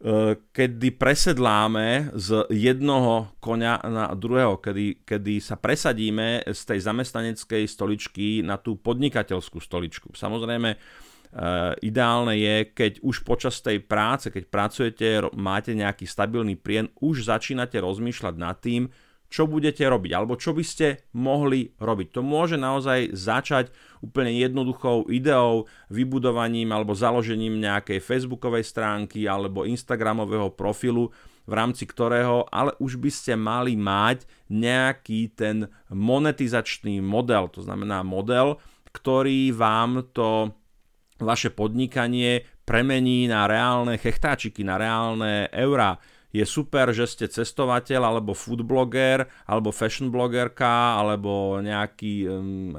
e, 0.02 0.34
kedy 0.50 0.98
presedláme 0.98 2.10
z 2.18 2.50
jednoho 2.50 3.30
konia 3.38 3.78
na 3.86 4.10
druhého, 4.18 4.58
kedy, 4.58 5.06
kedy 5.06 5.38
sa 5.38 5.54
presadíme 5.54 6.42
z 6.50 6.60
tej 6.66 6.82
zamestnaneckej 6.82 7.62
stoličky 7.70 8.42
na 8.42 8.58
tú 8.58 8.74
podnikateľskú 8.74 9.62
stoličku. 9.62 10.18
Samozrejme, 10.18 10.74
e, 10.74 10.78
ideálne 11.86 12.34
je, 12.42 12.74
keď 12.74 13.06
už 13.06 13.22
počas 13.22 13.62
tej 13.62 13.86
práce, 13.86 14.34
keď 14.34 14.44
pracujete, 14.50 15.06
máte 15.38 15.78
nejaký 15.78 16.10
stabilný 16.10 16.58
príjem, 16.58 16.90
už 16.98 17.22
začínate 17.22 17.78
rozmýšľať 17.78 18.34
nad 18.34 18.58
tým, 18.58 18.90
čo 19.30 19.46
budete 19.46 19.86
robiť, 19.86 20.10
alebo 20.10 20.34
čo 20.34 20.50
by 20.50 20.64
ste 20.66 21.06
mohli 21.14 21.70
robiť. 21.78 22.18
To 22.18 22.20
môže 22.20 22.58
naozaj 22.58 23.14
začať 23.14 23.70
úplne 24.02 24.34
jednoduchou 24.34 25.06
ideou, 25.06 25.70
vybudovaním 25.86 26.74
alebo 26.74 26.98
založením 26.98 27.62
nejakej 27.62 28.02
facebookovej 28.02 28.66
stránky 28.66 29.30
alebo 29.30 29.62
instagramového 29.62 30.50
profilu, 30.50 31.14
v 31.46 31.52
rámci 31.54 31.86
ktorého 31.86 32.50
ale 32.50 32.74
už 32.82 32.98
by 32.98 33.10
ste 33.10 33.38
mali 33.38 33.78
mať 33.78 34.26
nejaký 34.50 35.30
ten 35.38 35.70
monetizačný 35.88 36.98
model, 36.98 37.46
to 37.54 37.62
znamená 37.62 38.02
model, 38.02 38.58
ktorý 38.90 39.54
vám 39.54 40.10
to 40.10 40.50
vaše 41.22 41.54
podnikanie 41.54 42.42
premení 42.66 43.30
na 43.30 43.46
reálne 43.46 43.94
chechtáčiky, 44.00 44.66
na 44.66 44.80
reálne 44.80 45.46
eurá 45.54 46.00
je 46.30 46.46
super, 46.46 46.94
že 46.94 47.10
ste 47.10 47.26
cestovateľ, 47.26 48.06
alebo 48.06 48.38
food 48.38 48.62
blogger, 48.62 49.26
alebo 49.50 49.74
fashion 49.74 50.14
blogerka, 50.14 50.94
alebo 50.98 51.58
nejaký, 51.58 52.30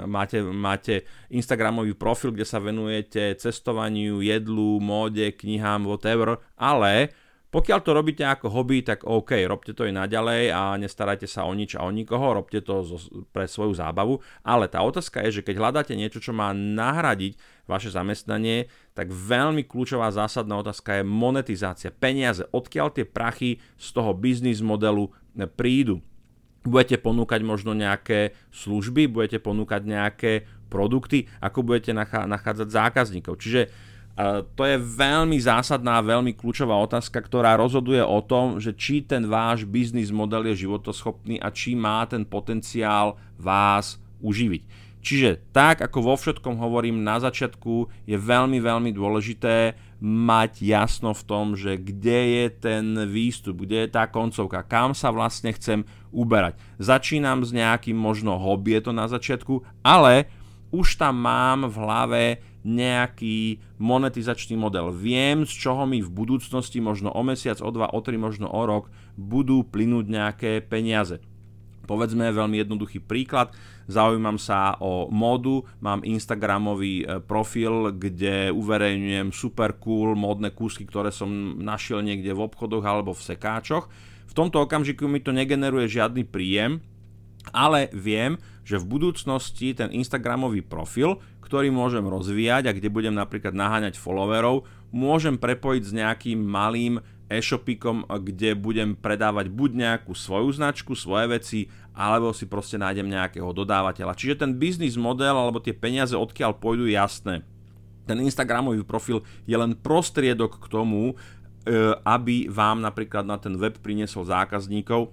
máte, 0.07 0.39
máte 0.39 1.03
Instagramový 1.27 1.93
profil, 1.95 2.31
kde 2.31 2.47
sa 2.47 2.63
venujete 2.63 3.35
cestovaniu, 3.35 4.23
jedlu, 4.23 4.79
móde, 4.79 5.35
knihám, 5.35 5.83
whatever, 5.83 6.39
ale 6.55 7.11
pokiaľ 7.51 7.79
to 7.83 7.91
robíte 7.91 8.23
ako 8.23 8.47
hobby, 8.47 8.79
tak 8.79 9.03
OK, 9.03 9.35
robte 9.43 9.75
to 9.75 9.83
i 9.83 9.91
naďalej 9.91 10.55
a 10.55 10.79
nestarajte 10.79 11.27
sa 11.27 11.43
o 11.43 11.51
nič 11.51 11.75
a 11.75 11.83
o 11.83 11.91
nikoho, 11.91 12.31
robte 12.31 12.63
to 12.63 12.79
pre 13.35 13.43
svoju 13.43 13.75
zábavu, 13.75 14.23
ale 14.39 14.71
tá 14.71 14.79
otázka 14.79 15.19
je, 15.27 15.43
že 15.43 15.45
keď 15.45 15.59
hľadáte 15.59 15.91
niečo, 15.99 16.23
čo 16.23 16.31
má 16.31 16.55
nahradiť 16.55 17.35
vaše 17.67 17.91
zamestnanie, 17.91 18.71
tak 18.95 19.11
veľmi 19.11 19.67
kľúčová 19.67 20.07
zásadná 20.15 20.63
otázka 20.63 21.03
je 21.03 21.03
monetizácia, 21.03 21.91
peniaze, 21.91 22.47
odkiaľ 22.55 22.87
tie 22.95 23.03
prachy 23.03 23.59
z 23.75 23.87
toho 23.91 24.15
biznis 24.15 24.63
modelu 24.63 25.11
prídu. 25.59 25.99
Budete 26.63 27.03
ponúkať 27.03 27.43
možno 27.43 27.75
nejaké 27.75 28.31
služby, 28.53 29.11
budete 29.11 29.43
ponúkať 29.43 29.81
nejaké 29.83 30.31
produkty, 30.71 31.27
ako 31.43 31.67
budete 31.67 31.91
nachádzať 32.05 32.69
zákazníkov. 32.71 33.35
Čiže 33.43 33.90
to 34.55 34.63
je 34.67 34.77
veľmi 34.77 35.39
zásadná, 35.39 36.03
veľmi 36.03 36.35
kľúčová 36.35 36.75
otázka, 36.83 37.17
ktorá 37.23 37.55
rozhoduje 37.57 38.03
o 38.03 38.19
tom, 38.21 38.59
že 38.59 38.75
či 38.75 39.01
ten 39.01 39.25
váš 39.25 39.63
biznis 39.65 40.11
model 40.11 40.51
je 40.51 40.67
životoschopný 40.67 41.39
a 41.39 41.49
či 41.49 41.73
má 41.73 42.03
ten 42.05 42.27
potenciál 42.27 43.17
vás 43.39 43.97
uživiť. 44.21 44.91
Čiže 45.01 45.49
tak, 45.49 45.81
ako 45.81 46.13
vo 46.13 46.15
všetkom 46.15 46.61
hovorím 46.61 47.01
na 47.01 47.17
začiatku, 47.17 47.89
je 48.05 48.17
veľmi, 48.21 48.61
veľmi 48.61 48.93
dôležité 48.93 49.73
mať 50.01 50.61
jasno 50.61 51.13
v 51.17 51.25
tom, 51.25 51.45
že 51.57 51.77
kde 51.77 52.19
je 52.37 52.45
ten 52.53 52.85
výstup, 53.09 53.65
kde 53.65 53.85
je 53.85 53.89
tá 53.97 54.05
koncovka, 54.05 54.61
kam 54.61 54.93
sa 54.93 55.09
vlastne 55.09 55.49
chcem 55.57 55.85
uberať. 56.13 56.57
Začínam 56.77 57.41
s 57.41 57.49
nejakým 57.49 57.97
možno 57.97 58.37
hobby, 58.37 58.77
je 58.77 58.81
to 58.89 58.93
na 58.93 59.09
začiatku, 59.09 59.65
ale 59.81 60.29
už 60.69 61.01
tam 61.01 61.17
mám 61.17 61.65
v 61.65 61.75
hlave 61.81 62.23
nejaký 62.61 63.61
monetizačný 63.81 64.53
model. 64.57 64.93
Viem, 64.93 65.49
z 65.49 65.53
čoho 65.57 65.89
mi 65.89 66.01
v 66.01 66.13
budúcnosti, 66.13 66.77
možno 66.77 67.09
o 67.09 67.21
mesiac, 67.25 67.57
o 67.61 67.69
dva, 67.73 67.89
o 67.89 67.99
tri, 68.05 68.17
možno 68.21 68.49
o 68.49 68.61
rok, 68.65 68.93
budú 69.17 69.65
plynúť 69.65 70.05
nejaké 70.05 70.51
peniaze. 70.61 71.21
Povedzme 71.89 72.29
veľmi 72.29 72.61
jednoduchý 72.61 73.01
príklad, 73.01 73.51
zaujímam 73.89 74.37
sa 74.37 74.77
o 74.79 75.09
módu, 75.09 75.65
mám 75.81 76.05
Instagramový 76.05 77.03
e, 77.03 77.05
profil, 77.19 77.91
kde 77.97 78.53
uverejňujem 78.53 79.33
super 79.33 79.75
cool 79.81 80.13
módne 80.13 80.53
kúsky, 80.53 80.85
ktoré 80.85 81.09
som 81.09 81.57
našiel 81.57 82.05
niekde 82.05 82.31
v 82.31 82.47
obchodoch 82.47 82.85
alebo 82.85 83.11
v 83.17 83.25
sekáčoch. 83.25 83.89
V 84.29 84.33
tomto 84.37 84.63
okamžiku 84.63 85.09
mi 85.09 85.19
to 85.19 85.35
negeneruje 85.35 85.91
žiadny 85.91 86.23
príjem, 86.23 86.79
ale 87.51 87.89
viem, 87.91 88.37
že 88.61 88.77
v 88.77 88.87
budúcnosti 88.87 89.73
ten 89.73 89.89
Instagramový 89.89 90.61
profil, 90.61 91.17
ktorý 91.51 91.67
môžem 91.67 92.07
rozvíjať 92.07 92.71
a 92.71 92.75
kde 92.79 92.87
budem 92.87 93.11
napríklad 93.11 93.51
naháňať 93.51 93.99
followerov, 93.99 94.63
môžem 94.95 95.35
prepojiť 95.35 95.83
s 95.83 95.91
nejakým 95.91 96.39
malým 96.39 97.03
e-shopikom, 97.27 98.07
kde 98.07 98.55
budem 98.55 98.95
predávať 98.95 99.51
buď 99.51 99.69
nejakú 99.75 100.15
svoju 100.15 100.55
značku, 100.55 100.95
svoje 100.95 101.27
veci, 101.27 101.59
alebo 101.91 102.31
si 102.31 102.47
proste 102.47 102.79
nájdem 102.79 103.11
nejakého 103.11 103.51
dodávateľa. 103.51 104.15
Čiže 104.15 104.47
ten 104.47 104.55
biznis 104.55 104.95
model 104.95 105.35
alebo 105.35 105.59
tie 105.59 105.75
peniaze 105.75 106.15
odkiaľ 106.15 106.55
pôjdu 106.55 106.87
jasné. 106.87 107.43
Ten 108.07 108.23
Instagramový 108.23 108.87
profil 108.87 109.19
je 109.43 109.59
len 109.59 109.75
prostriedok 109.75 110.55
k 110.55 110.71
tomu, 110.71 111.11
e, 111.11 111.15
aby 112.07 112.47
vám 112.47 112.79
napríklad 112.79 113.27
na 113.27 113.35
ten 113.35 113.59
web 113.59 113.75
priniesol 113.75 114.23
zákazníkov 114.23 115.11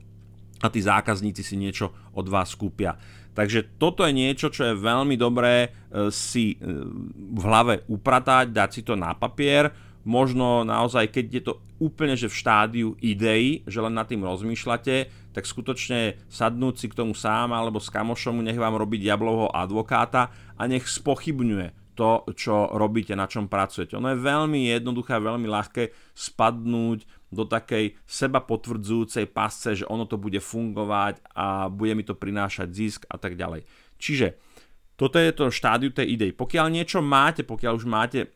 a 0.62 0.66
tí 0.70 0.82
zákazníci 0.82 1.42
si 1.42 1.58
niečo 1.58 1.90
od 2.14 2.30
vás 2.30 2.54
kúpia. 2.54 2.94
Takže 3.38 3.78
toto 3.78 4.02
je 4.02 4.10
niečo, 4.10 4.50
čo 4.50 4.66
je 4.66 4.74
veľmi 4.74 5.14
dobré 5.14 5.70
e, 5.70 6.10
si 6.10 6.58
e, 6.58 6.74
v 7.14 7.42
hlave 7.46 7.86
upratať, 7.86 8.50
dať 8.50 8.70
si 8.74 8.82
to 8.82 8.98
na 8.98 9.14
papier, 9.14 9.70
možno 10.02 10.66
naozaj, 10.66 11.06
keď 11.14 11.26
je 11.30 11.42
to 11.46 11.54
úplne 11.78 12.18
že 12.18 12.26
v 12.26 12.34
štádiu 12.34 12.88
idei, 12.98 13.62
že 13.62 13.78
len 13.78 13.94
nad 13.94 14.10
tým 14.10 14.26
rozmýšľate, 14.26 14.96
tak 15.30 15.46
skutočne 15.46 16.18
sadnúť 16.26 16.74
si 16.82 16.86
k 16.90 16.98
tomu 16.98 17.14
sám 17.14 17.54
alebo 17.54 17.78
s 17.78 17.94
kamošom, 17.94 18.42
nech 18.42 18.58
vám 18.58 18.74
robí 18.74 18.98
diablovho 18.98 19.54
advokáta 19.54 20.34
a 20.58 20.66
nech 20.66 20.90
spochybňuje 20.90 21.94
to, 21.98 22.26
čo 22.34 22.74
robíte, 22.78 23.14
na 23.18 23.26
čom 23.26 23.50
pracujete. 23.50 23.98
Ono 23.98 24.14
je 24.14 24.22
veľmi 24.22 24.70
jednoduché 24.70 25.18
veľmi 25.18 25.50
ľahké 25.50 26.14
spadnúť 26.14 27.17
do 27.28 27.44
takej 27.44 27.96
seba 28.08 28.40
potvrdzujúcej 28.40 29.28
pasce, 29.28 29.84
že 29.84 29.88
ono 29.88 30.08
to 30.08 30.16
bude 30.16 30.40
fungovať 30.40 31.20
a 31.36 31.68
bude 31.68 31.92
mi 31.92 32.04
to 32.04 32.16
prinášať 32.16 32.68
zisk 32.72 33.00
a 33.08 33.20
tak 33.20 33.36
ďalej. 33.36 33.68
Čiže 34.00 34.40
toto 34.98 35.20
je 35.20 35.30
to 35.30 35.54
štádiu 35.54 35.94
tej 35.94 36.18
idei. 36.18 36.30
Pokiaľ 36.34 36.66
niečo 36.74 36.98
máte, 36.98 37.46
pokiaľ 37.46 37.72
už 37.78 37.86
máte 37.86 38.34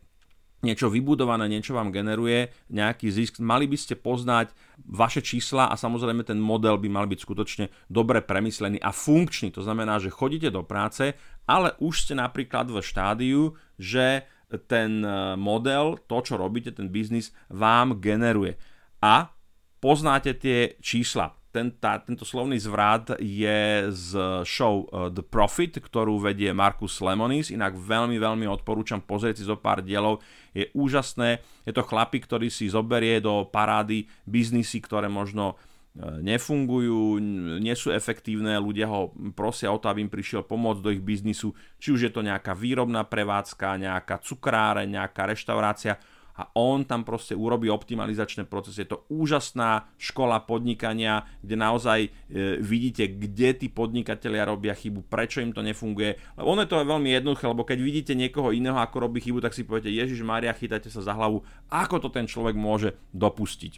niečo 0.63 0.87
vybudované, 0.87 1.51
niečo 1.51 1.75
vám 1.75 1.91
generuje 1.91 2.47
nejaký 2.71 3.11
zisk, 3.11 3.43
mali 3.43 3.67
by 3.67 3.75
ste 3.75 3.99
poznať 3.99 4.55
vaše 4.87 5.19
čísla 5.19 5.67
a 5.67 5.75
samozrejme 5.75 6.23
ten 6.23 6.39
model 6.39 6.79
by 6.79 6.87
mal 6.87 7.05
byť 7.05 7.19
skutočne 7.19 7.65
dobre 7.91 8.23
premyslený 8.23 8.79
a 8.79 8.95
funkčný. 8.95 9.51
To 9.59 9.61
znamená, 9.61 9.99
že 9.99 10.07
chodíte 10.07 10.47
do 10.47 10.63
práce, 10.63 11.19
ale 11.43 11.75
už 11.83 12.07
ste 12.07 12.13
napríklad 12.15 12.71
v 12.71 12.79
štádiu, 12.79 13.59
že 13.75 14.23
ten 14.71 15.03
e, 15.03 15.35
model, 15.35 15.99
to 16.07 16.23
čo 16.23 16.39
robíte, 16.39 16.71
ten 16.71 16.87
biznis 16.87 17.35
vám 17.51 17.99
generuje. 17.99 18.55
A 19.03 19.35
poznáte 19.83 20.31
tie 20.31 20.79
čísla. 20.79 21.35
Ten, 21.51 21.75
tá, 21.75 21.99
tento 22.01 22.23
slovný 22.25 22.57
zvrat 22.57 23.19
je 23.19 23.91
z 23.91 24.09
show 24.47 24.89
uh, 24.89 25.11
The 25.11 25.21
Profit, 25.21 25.77
ktorú 25.77 26.17
vedie 26.17 26.49
Markus 26.49 26.97
Lemonis, 26.97 27.53
inak 27.53 27.77
veľmi, 27.77 28.17
veľmi 28.17 28.47
odporúčam 28.49 29.03
pozrieť 29.03 29.43
si 29.43 29.45
zo 29.45 29.59
pár 29.59 29.85
dielov, 29.85 30.23
je 30.55 30.71
úžasné, 30.73 31.45
je 31.67 31.73
to 31.75 31.85
chlapík, 31.85 32.25
ktorý 32.25 32.49
si 32.49 32.73
zoberie 32.73 33.21
do 33.21 33.45
parády 33.45 34.09
biznisy, 34.25 34.81
ktoré 34.81 35.13
možno 35.13 35.53
uh, 35.53 36.17
nefungujú, 36.25 37.21
nie 37.61 37.75
sú 37.77 37.93
efektívne, 37.93 38.57
ľudia 38.57 38.89
ho 38.89 39.13
prosia 39.37 39.69
o 39.69 39.77
to, 39.77 39.93
aby 39.93 40.01
im 40.01 40.09
prišiel 40.09 40.41
pomôcť 40.41 40.81
do 40.81 40.89
ich 40.89 41.05
biznisu, 41.05 41.53
či 41.77 41.93
už 41.93 42.09
je 42.09 42.11
to 42.15 42.25
nejaká 42.25 42.57
výrobná 42.57 43.05
prevádzka, 43.05 43.77
nejaká 43.77 44.25
cukráre, 44.25 44.89
nejaká 44.89 45.29
reštaurácia, 45.29 46.01
a 46.33 46.49
on 46.57 46.81
tam 46.81 47.05
proste 47.05 47.37
urobí 47.37 47.69
optimalizačné 47.69 48.49
procesy. 48.49 48.81
Je 48.83 48.97
to 48.97 49.05
úžasná 49.13 49.85
škola 50.01 50.41
podnikania, 50.41 51.29
kde 51.45 51.55
naozaj 51.55 51.99
e, 52.05 52.09
vidíte, 52.57 53.05
kde 53.05 53.53
tí 53.53 53.67
podnikatelia 53.69 54.49
robia 54.49 54.73
chybu, 54.73 55.05
prečo 55.05 55.45
im 55.45 55.53
to 55.53 55.61
nefunguje. 55.61 56.17
Lebo 56.33 56.47
ono 56.49 56.65
je 56.65 56.69
to 56.73 56.81
veľmi 56.81 57.09
jednoduché, 57.13 57.45
lebo 57.45 57.61
keď 57.61 57.79
vidíte 57.79 58.13
niekoho 58.17 58.49
iného, 58.49 58.81
ako 58.81 59.05
robí 59.05 59.21
chybu, 59.21 59.45
tak 59.45 59.53
si 59.53 59.61
poviete, 59.61 59.93
Ježiš 59.93 60.25
Maria, 60.25 60.57
chytajte 60.57 60.89
sa 60.89 61.05
za 61.05 61.13
hlavu, 61.13 61.45
ako 61.69 62.01
to 62.01 62.09
ten 62.09 62.25
človek 62.25 62.57
môže 62.57 62.97
dopustiť. 63.13 63.77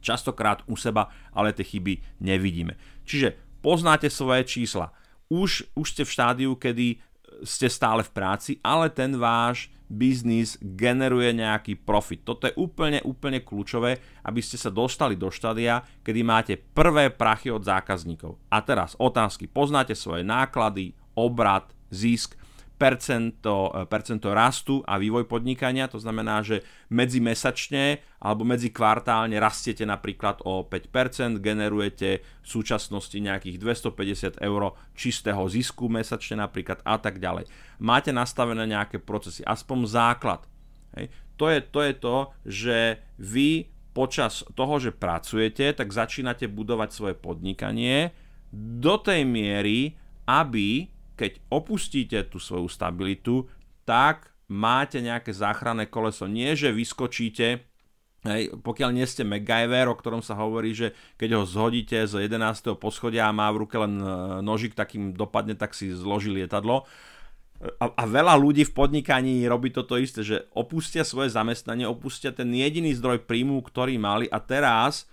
Častokrát 0.00 0.64
u 0.68 0.76
seba, 0.76 1.12
ale 1.36 1.52
tie 1.52 1.64
chyby 1.64 2.20
nevidíme. 2.20 2.80
Čiže 3.04 3.60
poznáte 3.60 4.08
svoje 4.08 4.44
čísla. 4.48 4.92
Už, 5.32 5.68
už 5.72 5.86
ste 5.88 6.02
v 6.04 6.12
štádiu, 6.12 6.52
kedy 6.56 7.00
ste 7.42 7.66
stále 7.66 8.06
v 8.06 8.14
práci, 8.14 8.52
ale 8.62 8.92
ten 8.92 9.18
váš 9.18 9.74
biznis 9.90 10.56
generuje 10.60 11.36
nejaký 11.36 11.76
profit. 11.82 12.24
Toto 12.24 12.48
je 12.48 12.54
úplne, 12.56 13.04
úplne 13.04 13.44
kľúčové, 13.44 14.00
aby 14.24 14.40
ste 14.40 14.56
sa 14.56 14.72
dostali 14.72 15.14
do 15.14 15.28
štádia, 15.28 15.84
kedy 16.00 16.20
máte 16.24 16.54
prvé 16.56 17.12
prachy 17.12 17.52
od 17.52 17.62
zákazníkov. 17.62 18.38
A 18.48 18.64
teraz 18.64 18.96
otázky. 18.96 19.46
Poznáte 19.46 19.92
svoje 19.92 20.24
náklady, 20.24 20.96
obrad, 21.14 21.68
zisk, 21.92 22.34
percento, 22.74 23.70
e, 23.70 23.86
percento 23.86 24.34
rastu 24.34 24.82
a 24.84 24.98
vývoj 24.98 25.30
podnikania, 25.30 25.86
to 25.86 26.02
znamená, 26.02 26.42
že 26.42 26.66
medzimesačne 26.90 28.02
alebo 28.18 28.42
medzikvartálne 28.42 29.38
rastiete 29.38 29.86
napríklad 29.86 30.42
o 30.42 30.66
5%, 30.66 31.38
generujete 31.38 32.20
v 32.20 32.46
súčasnosti 32.46 33.14
nejakých 33.14 33.56
250 33.62 34.42
eur 34.42 34.74
čistého 34.98 35.42
zisku 35.46 35.86
mesačne 35.86 36.42
napríklad 36.42 36.82
a 36.82 36.98
tak 36.98 37.22
ďalej. 37.22 37.46
Máte 37.78 38.10
nastavené 38.10 38.66
nejaké 38.66 38.98
procesy, 38.98 39.46
aspoň 39.46 39.78
základ. 39.86 40.42
Hej. 40.98 41.10
To, 41.34 41.50
je, 41.50 41.58
to 41.66 41.80
je 41.82 41.92
to, 41.98 42.16
že 42.46 42.78
vy 43.18 43.66
počas 43.94 44.42
toho, 44.58 44.78
že 44.82 44.90
pracujete, 44.90 45.70
tak 45.74 45.94
začínate 45.94 46.50
budovať 46.50 46.90
svoje 46.90 47.14
podnikanie, 47.14 48.10
do 48.54 48.98
tej 49.02 49.26
miery, 49.26 49.98
aby 50.30 50.93
keď 51.14 51.40
opustíte 51.50 52.18
tú 52.26 52.42
svoju 52.42 52.66
stabilitu, 52.66 53.46
tak 53.86 54.34
máte 54.50 55.00
nejaké 55.00 55.32
záchranné 55.32 55.88
koleso. 55.88 56.28
Nie, 56.28 56.58
že 56.58 56.74
vyskočíte 56.74 57.74
Hej, 58.24 58.56
pokiaľ 58.64 58.96
nie 58.96 59.04
ste 59.04 59.20
MacGyver, 59.20 59.84
o 59.92 60.00
ktorom 60.00 60.24
sa 60.24 60.32
hovorí, 60.32 60.72
že 60.72 60.96
keď 61.20 61.36
ho 61.36 61.42
zhodíte 61.44 62.08
z 62.08 62.24
11. 62.24 62.72
poschodia 62.80 63.28
a 63.28 63.36
má 63.36 63.52
v 63.52 63.68
ruke 63.68 63.76
len 63.76 64.00
e, 64.00 64.40
nožik, 64.40 64.72
takým 64.72 65.12
dopadne, 65.12 65.52
tak 65.52 65.76
si 65.76 65.92
zloží 65.92 66.32
lietadlo. 66.32 66.88
A, 67.60 67.84
a 67.92 68.04
veľa 68.08 68.32
ľudí 68.40 68.64
v 68.64 68.72
podnikaní 68.72 69.44
robí 69.44 69.68
toto 69.68 70.00
isté, 70.00 70.24
že 70.24 70.48
opustia 70.56 71.04
svoje 71.04 71.36
zamestnanie, 71.36 71.84
opustia 71.84 72.32
ten 72.32 72.48
jediný 72.48 72.96
zdroj 72.96 73.28
príjmu, 73.28 73.60
ktorý 73.60 74.00
mali 74.00 74.24
a 74.32 74.40
teraz 74.40 75.04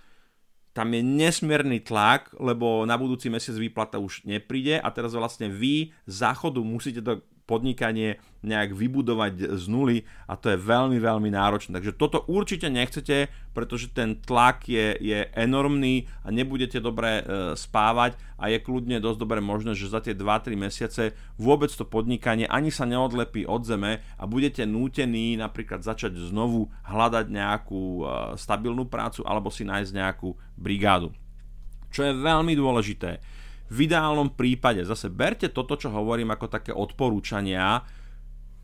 tam 0.72 0.88
je 0.96 1.04
nesmierny 1.04 1.84
tlak, 1.84 2.32
lebo 2.40 2.88
na 2.88 2.96
budúci 2.96 3.28
mesiac 3.28 3.56
výplata 3.60 4.00
už 4.00 4.24
nepríde 4.24 4.80
a 4.80 4.88
teraz 4.88 5.12
vlastne 5.12 5.52
vy 5.52 5.92
záchodu 6.08 6.64
musíte 6.64 7.04
to 7.04 7.20
podnikanie 7.46 8.22
nejak 8.42 8.74
vybudovať 8.74 9.54
z 9.54 9.64
nuly 9.70 9.96
a 10.26 10.34
to 10.34 10.50
je 10.50 10.58
veľmi, 10.58 10.98
veľmi 10.98 11.30
náročné. 11.30 11.78
Takže 11.78 11.94
toto 11.94 12.26
určite 12.26 12.66
nechcete, 12.66 13.30
pretože 13.54 13.94
ten 13.94 14.18
tlak 14.18 14.66
je, 14.66 14.98
je 14.98 15.30
enormný 15.38 16.10
a 16.26 16.34
nebudete 16.34 16.82
dobre 16.82 17.22
e, 17.22 17.54
spávať 17.54 18.18
a 18.42 18.50
je 18.50 18.58
kľudne 18.58 18.98
dosť 18.98 19.18
dobre 19.22 19.38
možné, 19.38 19.78
že 19.78 19.90
za 19.90 20.02
tie 20.02 20.18
2-3 20.18 20.58
mesiace 20.58 21.14
vôbec 21.38 21.70
to 21.70 21.86
podnikanie 21.86 22.50
ani 22.50 22.74
sa 22.74 22.82
neodlepí 22.82 23.46
od 23.46 23.62
zeme 23.62 24.02
a 24.18 24.24
budete 24.26 24.66
nútení 24.66 25.38
napríklad 25.38 25.86
začať 25.86 26.18
znovu 26.18 26.66
hľadať 26.82 27.30
nejakú 27.30 27.82
e, 28.02 28.04
stabilnú 28.34 28.90
prácu 28.90 29.22
alebo 29.22 29.54
si 29.54 29.62
nájsť 29.62 29.92
nejakú 29.94 30.34
brigádu. 30.58 31.14
Čo 31.92 32.08
je 32.08 32.16
veľmi 32.16 32.56
dôležité, 32.56 33.20
v 33.72 33.88
ideálnom 33.88 34.36
prípade 34.36 34.84
zase 34.84 35.08
berte 35.08 35.48
toto, 35.48 35.80
čo 35.80 35.88
hovorím 35.88 36.28
ako 36.36 36.46
také 36.52 36.76
odporúčania, 36.76 37.80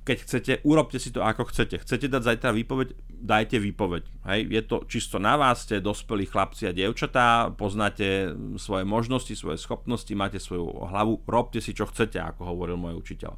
keď 0.04 0.18
chcete, 0.24 0.52
urobte 0.64 0.96
si 0.96 1.12
to 1.12 1.20
ako 1.20 1.52
chcete. 1.52 1.84
Chcete 1.84 2.08
dať 2.08 2.22
zajtra 2.32 2.50
výpoveď, 2.56 2.88
dajte 3.12 3.60
výpoveď. 3.60 4.04
Hej? 4.32 4.40
Je 4.48 4.62
to 4.64 4.76
čisto 4.88 5.20
na 5.20 5.36
vás, 5.36 5.68
ste 5.68 5.84
dospelí 5.84 6.24
chlapci 6.24 6.68
a 6.68 6.72
dievčatá, 6.72 7.52
poznáte 7.52 8.32
svoje 8.56 8.88
možnosti, 8.88 9.36
svoje 9.36 9.60
schopnosti, 9.60 10.08
máte 10.16 10.40
svoju 10.40 10.64
hlavu, 10.88 11.20
robte 11.28 11.60
si 11.60 11.76
čo 11.76 11.84
chcete, 11.88 12.16
ako 12.16 12.56
hovoril 12.56 12.80
môj 12.80 12.96
učiteľ. 12.96 13.36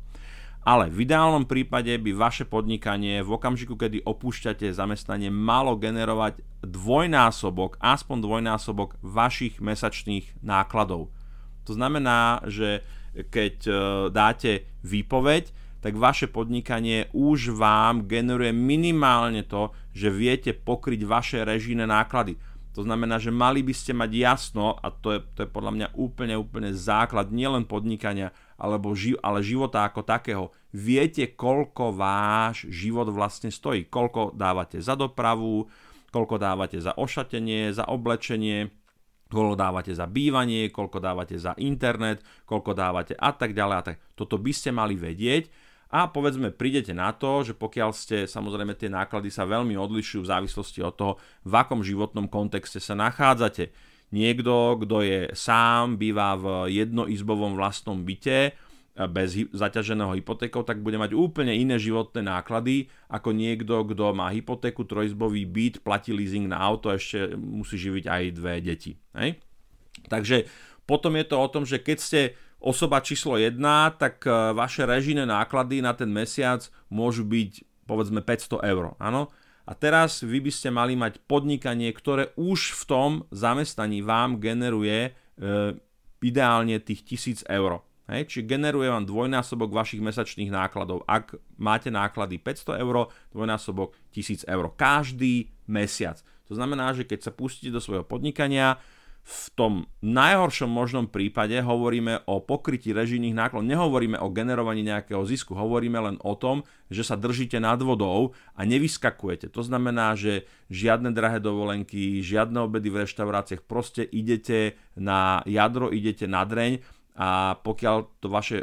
Ale 0.61 0.93
v 0.93 1.09
ideálnom 1.09 1.49
prípade 1.49 1.91
by 1.97 2.13
vaše 2.15 2.45
podnikanie 2.47 3.25
v 3.25 3.31
okamžiku, 3.33 3.75
kedy 3.75 4.07
opúšťate 4.07 4.71
zamestnanie, 4.71 5.33
malo 5.33 5.75
generovať 5.75 6.39
dvojnásobok, 6.63 7.81
aspoň 7.81 8.17
dvojnásobok 8.21 9.01
vašich 9.01 9.59
mesačných 9.59 10.39
nákladov. 10.45 11.11
To 11.69 11.73
znamená, 11.77 12.45
že 12.47 12.85
keď 13.11 13.55
e, 13.67 13.73
dáte 14.15 14.69
výpoveď, 14.87 15.51
tak 15.81 15.97
vaše 15.97 16.29
podnikanie 16.29 17.09
už 17.17 17.57
vám 17.57 18.05
generuje 18.05 18.53
minimálne 18.53 19.43
to, 19.49 19.73
že 19.97 20.13
viete 20.13 20.53
pokryť 20.53 21.01
vaše 21.09 21.39
režijné 21.41 21.89
náklady. 21.89 22.37
To 22.79 22.87
znamená, 22.87 23.19
že 23.19 23.35
mali 23.35 23.67
by 23.67 23.75
ste 23.75 23.91
mať 23.91 24.11
jasno, 24.15 24.79
a 24.79 24.95
to 24.95 25.19
je, 25.19 25.21
to 25.35 25.39
je 25.43 25.49
podľa 25.51 25.73
mňa 25.75 25.89
úplne, 25.99 26.39
úplne 26.39 26.71
základ 26.71 27.35
nielen 27.35 27.67
podnikania, 27.67 28.31
alebo 28.55 28.95
ži, 28.95 29.19
ale 29.19 29.43
života 29.43 29.83
ako 29.83 30.07
takého. 30.07 30.45
Viete, 30.71 31.35
koľko 31.35 31.91
váš 31.91 32.71
život 32.71 33.11
vlastne 33.11 33.51
stojí. 33.51 33.91
Koľko 33.91 34.39
dávate 34.39 34.79
za 34.79 34.95
dopravu, 34.95 35.67
koľko 36.15 36.39
dávate 36.39 36.79
za 36.79 36.95
ošatenie, 36.95 37.75
za 37.75 37.91
oblečenie, 37.91 38.71
koľko 39.31 39.55
dávate 39.55 39.93
za 39.95 40.11
bývanie, 40.11 40.69
koľko 40.75 40.99
dávate 40.99 41.39
za 41.39 41.55
internet, 41.57 42.21
koľko 42.45 42.75
dávate 42.75 43.15
a 43.15 43.31
tak 43.31 43.55
ďalej 43.55 43.77
a 43.79 43.83
tak. 43.83 43.97
Toto 44.19 44.37
by 44.37 44.51
ste 44.51 44.75
mali 44.75 44.99
vedieť 44.99 45.49
a 45.91 46.07
povedzme 46.07 46.55
prídete 46.55 46.95
na 46.95 47.11
to, 47.11 47.43
že 47.43 47.55
pokiaľ 47.55 47.91
ste, 47.91 48.27
samozrejme 48.31 48.79
tie 48.79 48.91
náklady 48.91 49.31
sa 49.31 49.43
veľmi 49.47 49.75
odlišujú 49.75 50.23
v 50.23 50.31
závislosti 50.31 50.81
od 50.87 50.95
toho, 50.95 51.13
v 51.47 51.53
akom 51.55 51.83
životnom 51.83 52.31
kontexte 52.31 52.79
sa 52.79 52.95
nachádzate. 52.95 53.71
Niekto, 54.11 54.83
kto 54.83 55.07
je 55.07 55.21
sám, 55.35 55.95
býva 55.95 56.35
v 56.35 56.75
jednoizbovom 56.83 57.55
vlastnom 57.55 58.03
byte, 58.03 58.55
bez 59.09 59.39
zaťaženého 59.55 60.13
hypotékou, 60.21 60.67
tak 60.67 60.85
bude 60.85 61.01
mať 61.01 61.17
úplne 61.17 61.55
iné 61.57 61.81
životné 61.81 62.21
náklady 62.21 62.93
ako 63.09 63.33
niekto, 63.33 63.87
kto 63.89 64.13
má 64.13 64.29
hypotéku, 64.29 64.85
trojizbový 64.85 65.49
byt, 65.49 65.81
platí 65.81 66.13
leasing 66.13 66.51
na 66.51 66.61
auto 66.61 66.93
a 66.93 66.99
ešte 67.01 67.33
musí 67.39 67.81
živiť 67.81 68.05
aj 68.05 68.23
dve 68.37 68.55
deti. 68.61 68.99
Hej? 69.17 69.41
Takže 70.11 70.45
potom 70.85 71.17
je 71.17 71.25
to 71.25 71.37
o 71.39 71.49
tom, 71.49 71.65
že 71.65 71.81
keď 71.81 71.99
ste 72.03 72.21
osoba 72.61 73.01
číslo 73.01 73.41
1, 73.41 73.57
tak 73.97 74.21
e, 74.29 74.31
vaše 74.53 74.85
režijné 74.85 75.25
náklady 75.25 75.81
na 75.81 75.97
ten 75.97 76.13
mesiac 76.13 76.67
môžu 76.93 77.25
byť 77.25 77.65
povedzme 77.89 78.21
500 78.21 78.61
eur. 78.69 78.95
Áno? 79.01 79.33
A 79.65 79.73
teraz 79.73 80.21
vy 80.21 80.43
by 80.45 80.53
ste 80.53 80.69
mali 80.75 80.99
mať 80.99 81.23
podnikanie, 81.25 81.89
ktoré 81.95 82.35
už 82.35 82.75
v 82.75 82.83
tom 82.91 83.11
zamestnaní 83.31 84.03
vám 84.03 84.43
generuje 84.43 85.11
e, 85.11 85.11
ideálne 86.21 86.77
tých 86.83 87.07
1000 87.47 87.49
eur. 87.49 87.81
Hej, 88.11 88.27
čiže 88.27 88.51
generuje 88.51 88.91
vám 88.91 89.07
dvojnásobok 89.07 89.71
vašich 89.71 90.03
mesačných 90.03 90.51
nákladov. 90.51 91.07
Ak 91.07 91.39
máte 91.55 91.95
náklady 91.95 92.43
500 92.43 92.83
eur, 92.83 93.07
dvojnásobok 93.31 93.95
1000 94.11 94.51
eur 94.51 94.67
každý 94.75 95.55
mesiac. 95.71 96.19
To 96.51 96.59
znamená, 96.59 96.91
že 96.91 97.07
keď 97.07 97.31
sa 97.31 97.33
pustíte 97.33 97.71
do 97.71 97.79
svojho 97.79 98.03
podnikania, 98.03 98.83
v 99.21 99.47
tom 99.55 99.73
najhoršom 100.03 100.67
možnom 100.67 101.07
prípade 101.07 101.55
hovoríme 101.61 102.25
o 102.27 102.43
pokrytí 102.43 102.91
režijných 102.91 103.37
nákladov. 103.37 103.69
Nehovoríme 103.69 104.19
o 104.19 104.33
generovaní 104.33 104.83
nejakého 104.83 105.23
zisku, 105.29 105.55
hovoríme 105.55 106.01
len 106.01 106.17
o 106.25 106.35
tom, 106.35 106.67
že 106.91 107.07
sa 107.07 107.15
držíte 107.15 107.61
nad 107.63 107.79
vodou 107.79 108.35
a 108.57 108.67
nevyskakujete. 108.67 109.53
To 109.55 109.63
znamená, 109.63 110.19
že 110.19 110.49
žiadne 110.73 111.15
drahé 111.15 111.39
dovolenky, 111.39 112.25
žiadne 112.25 112.65
obedy 112.65 112.91
v 112.91 113.07
reštauráciách, 113.07 113.63
proste 113.69 114.03
idete 114.03 114.75
na 114.99 115.45
jadro, 115.47 115.93
idete 115.93 116.27
na 116.27 116.43
dreň 116.43 117.00
a 117.19 117.59
pokiaľ 117.59 118.23
to 118.23 118.31
vaše 118.31 118.63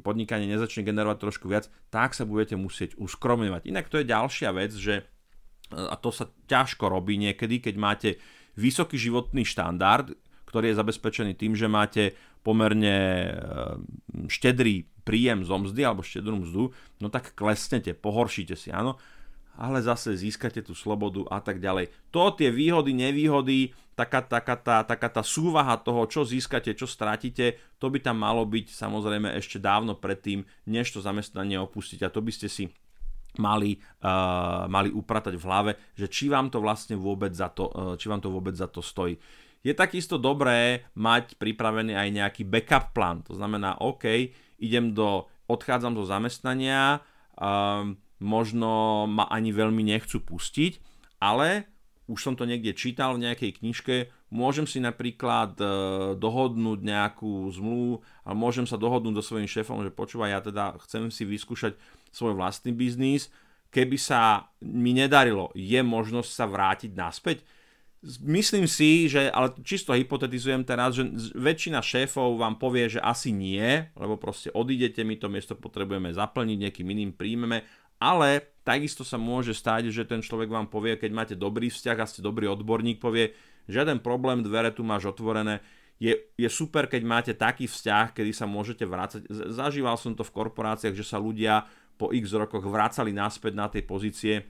podnikanie 0.00 0.46
nezačne 0.46 0.86
generovať 0.86 1.18
trošku 1.18 1.50
viac, 1.50 1.66
tak 1.90 2.14
sa 2.14 2.22
budete 2.24 2.54
musieť 2.54 2.94
uskromňovať. 2.96 3.66
Inak 3.68 3.90
to 3.90 4.00
je 4.00 4.10
ďalšia 4.10 4.50
vec, 4.54 4.72
že 4.72 5.04
a 5.68 5.94
to 6.00 6.08
sa 6.08 6.32
ťažko 6.48 6.88
robí 6.88 7.20
niekedy, 7.20 7.60
keď 7.60 7.74
máte 7.76 8.10
vysoký 8.56 8.96
životný 8.96 9.44
štandard, 9.44 10.16
ktorý 10.48 10.72
je 10.72 10.80
zabezpečený 10.80 11.36
tým, 11.36 11.52
že 11.52 11.68
máte 11.68 12.16
pomerne 12.40 12.96
e, 12.96 13.30
štedrý 14.32 14.88
príjem 15.04 15.44
zo 15.44 15.60
mzdy 15.60 15.84
alebo 15.84 16.00
štedrú 16.00 16.40
mzdu, 16.40 16.72
no 17.04 17.06
tak 17.12 17.36
klesnete, 17.36 17.92
pohoršíte 17.92 18.56
si, 18.56 18.72
áno 18.72 18.96
ale 19.58 19.82
zase 19.82 20.14
získate 20.14 20.62
tú 20.62 20.72
slobodu 20.72 21.26
a 21.34 21.42
tak 21.42 21.58
ďalej. 21.58 21.90
To 22.14 22.30
tie 22.30 22.54
výhody, 22.54 22.94
nevýhody, 22.94 23.74
taká, 23.98 24.22
taká, 24.22 24.54
tá, 24.54 24.86
taká 24.86 25.10
tá 25.10 25.26
súvaha 25.26 25.74
toho, 25.82 26.06
čo 26.06 26.22
získate, 26.22 26.70
čo 26.78 26.86
strátite, 26.86 27.58
to 27.82 27.90
by 27.90 27.98
tam 27.98 28.22
malo 28.22 28.46
byť 28.46 28.70
samozrejme 28.70 29.34
ešte 29.34 29.58
dávno 29.58 29.98
predtým, 29.98 30.46
než 30.70 30.94
to 30.94 31.02
zamestnanie 31.02 31.58
opustiť 31.58 32.06
a 32.06 32.12
to 32.14 32.22
by 32.22 32.30
ste 32.30 32.46
si 32.46 32.64
mali, 33.42 33.82
uh, 34.06 34.70
mali 34.70 34.94
upratať 34.94 35.34
v 35.34 35.46
hlave, 35.46 35.70
že 35.98 36.06
či 36.06 36.30
vám 36.30 36.54
to 36.54 36.62
vlastne 36.62 36.94
vôbec 36.94 37.34
za 37.34 37.50
to, 37.50 37.66
uh, 37.74 37.94
či 37.98 38.06
vám 38.06 38.22
to 38.22 38.30
vôbec 38.30 38.54
za 38.54 38.70
to 38.70 38.78
stojí. 38.78 39.18
Je 39.66 39.74
takisto 39.74 40.22
dobré 40.22 40.86
mať 40.94 41.34
pripravený 41.34 41.98
aj 41.98 42.08
nejaký 42.14 42.42
backup 42.46 42.94
plán. 42.94 43.26
To 43.26 43.34
znamená, 43.34 43.82
OK, 43.82 44.30
idem 44.62 44.94
do, 44.94 45.26
odchádzam 45.50 45.98
do 45.98 46.06
zamestnania, 46.06 47.02
um, 47.34 47.98
možno 48.18 49.04
ma 49.06 49.26
ani 49.30 49.54
veľmi 49.54 49.82
nechcú 49.86 50.22
pustiť, 50.22 50.82
ale 51.22 51.66
už 52.08 52.24
som 52.24 52.34
to 52.34 52.48
niekde 52.48 52.72
čítal 52.72 53.14
v 53.14 53.28
nejakej 53.28 53.60
knižke, 53.60 53.96
môžem 54.32 54.64
si 54.64 54.80
napríklad 54.80 55.60
e, 55.60 55.64
dohodnúť 56.16 56.80
nejakú 56.80 57.52
zmluvu 57.52 58.00
a 58.24 58.32
môžem 58.32 58.64
sa 58.64 58.80
dohodnúť 58.80 59.20
so 59.20 59.36
svojím 59.36 59.44
šéfom, 59.44 59.84
že 59.84 59.92
počúva, 59.92 60.32
ja 60.32 60.40
teda 60.40 60.80
chcem 60.88 61.12
si 61.12 61.28
vyskúšať 61.28 61.76
svoj 62.08 62.32
vlastný 62.32 62.72
biznis, 62.72 63.28
keby 63.68 64.00
sa 64.00 64.48
mi 64.64 64.96
nedarilo, 64.96 65.52
je 65.52 65.84
možnosť 65.84 66.30
sa 66.32 66.48
vrátiť 66.48 66.96
naspäť? 66.96 67.44
Myslím 68.22 68.70
si, 68.70 69.10
že, 69.10 69.26
ale 69.28 69.58
čisto 69.66 69.90
hypotetizujem 69.90 70.62
teraz, 70.62 70.94
že 70.94 71.02
väčšina 71.34 71.82
šéfov 71.82 72.38
vám 72.38 72.56
povie, 72.56 72.86
že 72.86 73.02
asi 73.02 73.34
nie, 73.34 73.84
lebo 73.98 74.14
proste 74.14 74.54
odídete, 74.54 75.02
my 75.02 75.18
to 75.18 75.26
miesto 75.26 75.58
potrebujeme 75.58 76.14
zaplniť, 76.14 76.56
nejakým 76.62 76.88
iným 76.88 77.10
príjmeme 77.12 77.66
ale 77.98 78.58
takisto 78.62 79.02
sa 79.02 79.18
môže 79.18 79.54
stať, 79.54 79.90
že 79.90 80.06
ten 80.06 80.22
človek 80.22 80.50
vám 80.50 80.70
povie, 80.70 80.94
keď 80.98 81.10
máte 81.10 81.34
dobrý 81.34 81.70
vzťah 81.70 81.98
a 81.98 82.06
ste 82.06 82.22
dobrý 82.22 82.46
odborník, 82.50 83.02
povie, 83.02 83.34
žiaden 83.66 83.98
problém, 83.98 84.42
dvere 84.42 84.70
tu 84.70 84.86
máš 84.86 85.10
otvorené. 85.10 85.60
Je, 85.98 86.14
je 86.38 86.46
super, 86.46 86.86
keď 86.86 87.02
máte 87.02 87.32
taký 87.34 87.66
vzťah, 87.66 88.14
kedy 88.14 88.30
sa 88.30 88.46
môžete 88.46 88.86
vrácať. 88.86 89.26
Zažíval 89.50 89.98
som 89.98 90.14
to 90.14 90.22
v 90.22 90.30
korporáciách, 90.30 90.94
že 90.94 91.02
sa 91.02 91.18
ľudia 91.18 91.66
po 91.98 92.14
x 92.14 92.30
rokoch 92.30 92.62
vracali 92.62 93.10
naspäť 93.10 93.52
na 93.58 93.66
tej 93.66 93.82
pozície 93.82 94.46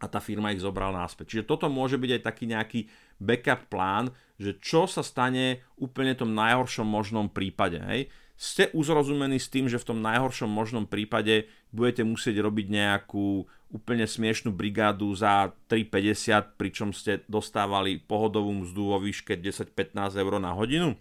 a 0.00 0.06
tá 0.06 0.22
firma 0.22 0.54
ich 0.54 0.64
zobrala 0.64 1.04
náspäť. 1.04 1.36
Čiže 1.36 1.44
toto 1.44 1.66
môže 1.68 2.00
byť 2.00 2.10
aj 2.16 2.22
taký 2.24 2.44
nejaký 2.48 2.80
backup 3.20 3.68
plán, 3.68 4.14
že 4.38 4.56
čo 4.62 4.86
sa 4.86 5.02
stane 5.04 5.66
úplne 5.76 6.14
tom 6.14 6.32
najhoršom 6.32 6.86
možnom 6.86 7.26
prípade. 7.28 7.82
Hej? 7.82 8.08
Ste 8.38 8.70
uzrozumení 8.70 9.42
s 9.42 9.50
tým, 9.50 9.66
že 9.66 9.82
v 9.82 9.88
tom 9.90 9.98
najhoršom 9.98 10.46
možnom 10.46 10.86
prípade 10.86 11.50
budete 11.74 12.06
musieť 12.06 12.38
robiť 12.38 12.70
nejakú 12.70 13.50
úplne 13.74 14.06
smiešnú 14.06 14.54
brigádu 14.54 15.10
za 15.18 15.50
3,50, 15.66 16.54
pričom 16.54 16.94
ste 16.94 17.26
dostávali 17.26 17.98
pohodovú 17.98 18.54
mzdu 18.62 18.94
vo 18.94 19.02
výške 19.02 19.34
10-15 19.34 20.22
eur 20.22 20.38
na 20.38 20.54
hodinu? 20.54 20.94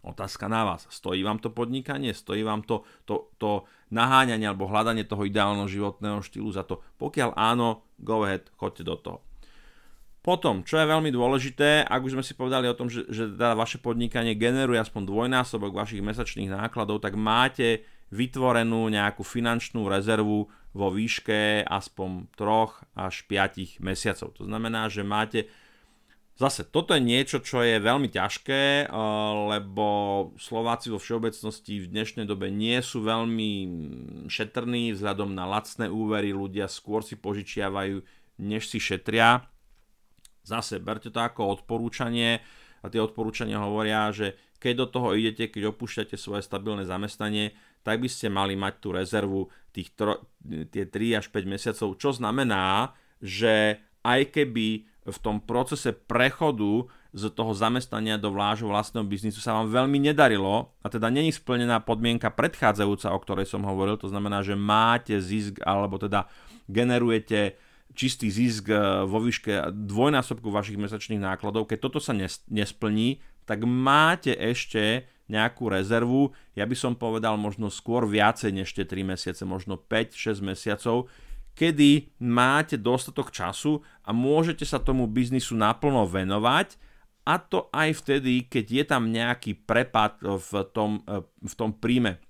Otázka 0.00 0.48
na 0.48 0.64
vás. 0.64 0.88
Stojí 0.88 1.20
vám 1.20 1.44
to 1.44 1.52
podnikanie? 1.52 2.16
Stojí 2.16 2.40
vám 2.40 2.64
to, 2.64 2.88
to, 3.04 3.28
to 3.36 3.68
naháňanie 3.92 4.48
alebo 4.48 4.64
hľadanie 4.64 5.04
toho 5.04 5.28
ideálneho 5.28 5.68
životného 5.68 6.24
štýlu 6.24 6.48
za 6.56 6.64
to? 6.64 6.80
Pokiaľ 6.96 7.36
áno, 7.36 7.84
go 8.00 8.24
ahead, 8.24 8.48
choďte 8.56 8.82
do 8.86 8.96
toho. 8.96 9.18
Potom, 10.26 10.66
čo 10.66 10.82
je 10.82 10.90
veľmi 10.90 11.14
dôležité, 11.14 11.86
ak 11.86 12.02
už 12.02 12.18
sme 12.18 12.26
si 12.26 12.34
povedali 12.34 12.66
o 12.66 12.74
tom, 12.74 12.90
že, 12.90 13.06
že 13.06 13.30
teda 13.30 13.54
vaše 13.54 13.78
podnikanie 13.78 14.34
generuje 14.34 14.82
aspoň 14.82 15.06
dvojnásobok 15.06 15.70
vašich 15.70 16.02
mesačných 16.02 16.50
nákladov, 16.50 17.06
tak 17.06 17.14
máte 17.14 17.86
vytvorenú 18.10 18.90
nejakú 18.90 19.22
finančnú 19.22 19.86
rezervu 19.86 20.50
vo 20.50 20.88
výške 20.90 21.62
aspoň 21.62 22.26
3 22.34 23.06
až 23.06 23.14
5 23.30 23.78
mesiacov. 23.78 24.34
To 24.34 24.42
znamená, 24.50 24.90
že 24.90 25.06
máte 25.06 25.46
Zase, 26.36 26.68
toto 26.68 26.92
je 26.92 27.00
niečo, 27.00 27.40
čo 27.40 27.64
je 27.64 27.80
veľmi 27.80 28.12
ťažké, 28.12 28.92
lebo 29.48 29.86
Slováci 30.36 30.92
vo 30.92 31.00
všeobecnosti 31.00 31.80
v 31.80 31.88
dnešnej 31.88 32.28
dobe 32.28 32.52
nie 32.52 32.76
sú 32.84 33.00
veľmi 33.00 33.50
šetrní 34.28 34.92
vzhľadom 34.92 35.32
na 35.32 35.48
lacné 35.48 35.88
úvery, 35.88 36.36
ľudia 36.36 36.68
skôr 36.68 37.00
si 37.00 37.16
požičiavajú, 37.16 38.04
než 38.36 38.68
si 38.68 38.76
šetria. 38.76 39.48
Zase, 40.46 40.78
berte 40.78 41.10
to 41.10 41.18
ako 41.18 41.58
odporúčanie 41.58 42.38
a 42.80 42.86
tie 42.86 43.02
odporúčania 43.02 43.58
hovoria, 43.58 44.14
že 44.14 44.38
keď 44.62 44.72
do 44.78 44.86
toho 44.86 45.08
idete, 45.18 45.50
keď 45.50 45.74
opúšťate 45.74 46.14
svoje 46.14 46.46
stabilné 46.46 46.86
zamestnanie, 46.86 47.52
tak 47.82 47.98
by 47.98 48.08
ste 48.08 48.30
mali 48.30 48.54
mať 48.54 48.74
tú 48.78 48.94
rezervu 48.94 49.50
tých 49.74 49.90
tro, 49.98 50.22
tie 50.46 50.86
3 50.86 51.18
až 51.18 51.26
5 51.34 51.44
mesiacov, 51.50 51.88
čo 51.98 52.10
znamená, 52.14 52.94
že 53.18 53.82
aj 54.06 54.30
keby 54.30 54.86
v 55.06 55.18
tom 55.22 55.38
procese 55.38 55.94
prechodu 55.94 56.86
z 57.16 57.30
toho 57.32 57.54
zamestnania 57.54 58.18
do 58.18 58.34
vlážho 58.34 58.68
vlastného 58.68 59.06
biznisu 59.06 59.38
sa 59.38 59.56
vám 59.56 59.70
veľmi 59.70 60.02
nedarilo 60.02 60.74
a 60.82 60.86
teda 60.90 61.08
není 61.08 61.30
splnená 61.30 61.80
podmienka 61.80 62.28
predchádzajúca, 62.28 63.14
o 63.14 63.22
ktorej 63.22 63.46
som 63.46 63.64
hovoril, 63.64 63.96
to 63.96 64.10
znamená, 64.10 64.42
že 64.42 64.58
máte 64.58 65.16
zisk 65.22 65.62
alebo 65.62 65.96
teda 65.96 66.26
generujete 66.66 67.56
čistý 67.94 68.32
zisk 68.32 68.72
e, 68.72 69.06
vo 69.06 69.22
výške 69.22 69.70
dvojnásobku 69.72 70.48
vašich 70.48 70.80
mesačných 70.80 71.22
nákladov, 71.22 71.68
keď 71.68 71.78
toto 71.78 72.00
sa 72.02 72.16
nesplní, 72.50 73.20
tak 73.46 73.62
máte 73.62 74.34
ešte 74.34 75.06
nejakú 75.26 75.66
rezervu, 75.70 76.30
ja 76.54 76.66
by 76.66 76.76
som 76.78 76.94
povedal 76.94 77.34
možno 77.34 77.66
skôr 77.66 78.06
viacej 78.06 78.50
než 78.54 78.70
tie 78.70 78.86
3 78.86 79.14
mesiace, 79.16 79.42
možno 79.42 79.74
5-6 79.74 80.38
mesiacov, 80.38 81.10
kedy 81.58 82.14
máte 82.22 82.78
dostatok 82.78 83.34
času 83.34 83.82
a 84.06 84.14
môžete 84.14 84.62
sa 84.62 84.78
tomu 84.78 85.10
biznisu 85.10 85.58
naplno 85.58 86.06
venovať. 86.06 86.78
A 87.26 87.42
to 87.42 87.66
aj 87.74 88.06
vtedy, 88.06 88.46
keď 88.46 88.66
je 88.70 88.84
tam 88.86 89.10
nejaký 89.10 89.58
prepad 89.66 90.22
v 90.22 90.62
tom, 90.70 91.02
e, 91.10 91.26
v 91.26 91.54
tom 91.58 91.74
príjme. 91.74 92.22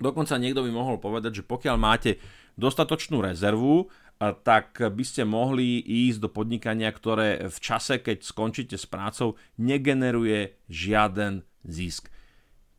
Dokonca 0.00 0.40
niekto 0.40 0.64
by 0.64 0.72
mohol 0.72 0.96
povedať, 0.96 1.44
že 1.44 1.44
pokiaľ 1.44 1.76
máte 1.76 2.16
dostatočnú 2.56 3.20
rezervu 3.20 3.92
tak 4.20 4.76
by 4.76 5.04
ste 5.04 5.24
mohli 5.24 5.80
ísť 5.80 6.18
do 6.20 6.28
podnikania, 6.28 6.92
ktoré 6.92 7.48
v 7.48 7.58
čase, 7.58 8.04
keď 8.04 8.20
skončíte 8.20 8.76
s 8.76 8.84
prácou, 8.84 9.40
negeneruje 9.56 10.60
žiaden 10.68 11.48
zisk. 11.64 12.12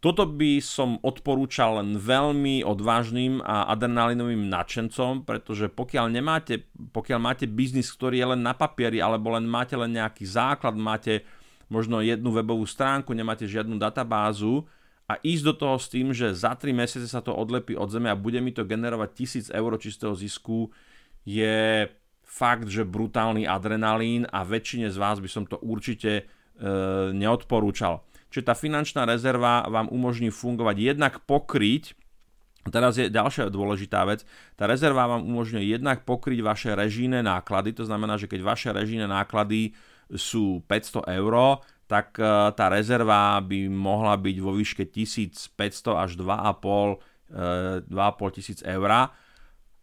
Toto 0.01 0.25
by 0.25 0.58
som 0.62 0.97
odporúčal 1.06 1.77
len 1.77 1.93
veľmi 1.93 2.65
odvážnym 2.65 3.38
a 3.45 3.69
adrenalinovým 3.69 4.49
nadšencom, 4.49 5.30
pretože 5.30 5.69
pokiaľ, 5.69 6.10
nemáte, 6.10 6.65
pokiaľ 6.73 7.19
máte 7.21 7.45
biznis, 7.45 7.93
ktorý 7.93 8.17
je 8.17 8.27
len 8.34 8.41
na 8.41 8.58
papieri, 8.58 8.97
alebo 8.97 9.30
len 9.34 9.45
máte 9.45 9.77
len 9.77 9.93
nejaký 9.93 10.25
základ, 10.25 10.73
máte 10.73 11.21
možno 11.69 12.01
jednu 12.01 12.34
webovú 12.34 12.65
stránku, 12.65 13.13
nemáte 13.13 13.45
žiadnu 13.45 13.77
databázu 13.77 14.65
a 15.06 15.21
ísť 15.21 15.43
do 15.45 15.54
toho 15.54 15.77
s 15.77 15.86
tým, 15.86 16.17
že 16.17 16.34
za 16.34 16.58
3 16.58 16.73
mesiace 16.73 17.06
sa 17.06 17.21
to 17.21 17.38
odlepí 17.38 17.77
od 17.77 17.93
zeme 17.93 18.10
a 18.10 18.17
bude 18.17 18.41
mi 18.41 18.49
to 18.49 18.65
generovať 18.65 19.10
1000 19.54 19.54
eur 19.54 19.71
čistého 19.77 20.17
zisku, 20.17 20.73
je 21.25 21.88
fakt, 22.25 22.67
že 22.71 22.88
brutálny 22.88 23.43
adrenalín 23.43 24.23
a 24.31 24.47
väčšine 24.47 24.88
z 24.88 24.97
vás 24.97 25.19
by 25.19 25.29
som 25.29 25.43
to 25.43 25.60
určite 25.60 26.12
e, 26.12 26.23
neodporúčal. 27.12 28.07
Čiže 28.31 28.47
tá 28.47 28.55
finančná 28.55 29.03
rezerva 29.03 29.67
vám 29.67 29.91
umožní 29.91 30.31
fungovať 30.31 30.75
jednak 30.79 31.13
pokryť 31.27 31.99
Teraz 32.62 32.93
je 32.93 33.10
ďalšia 33.10 33.49
dôležitá 33.49 34.05
vec. 34.05 34.21
Tá 34.53 34.69
rezerva 34.69 35.10
vám 35.10 35.25
umožňuje 35.25 35.65
jednak 35.65 36.05
pokryť 36.05 36.45
vaše 36.45 36.69
režijné 36.77 37.25
náklady, 37.25 37.73
to 37.73 37.89
znamená, 37.89 38.21
že 38.21 38.29
keď 38.29 38.45
vaše 38.45 38.69
režijné 38.69 39.10
náklady 39.10 39.73
sú 40.13 40.62
500 40.69 41.10
eur, 41.10 41.57
tak 41.89 42.21
e, 42.21 42.53
tá 42.53 42.69
rezerva 42.69 43.41
by 43.41 43.65
mohla 43.65 44.13
byť 44.13 44.38
vo 44.38 44.53
výške 44.53 44.86
1500 44.86 45.57
až 45.97 46.21
2,5 46.21 47.01
2,5 47.89 48.36
tisíc 48.36 48.60
eur. 48.62 49.10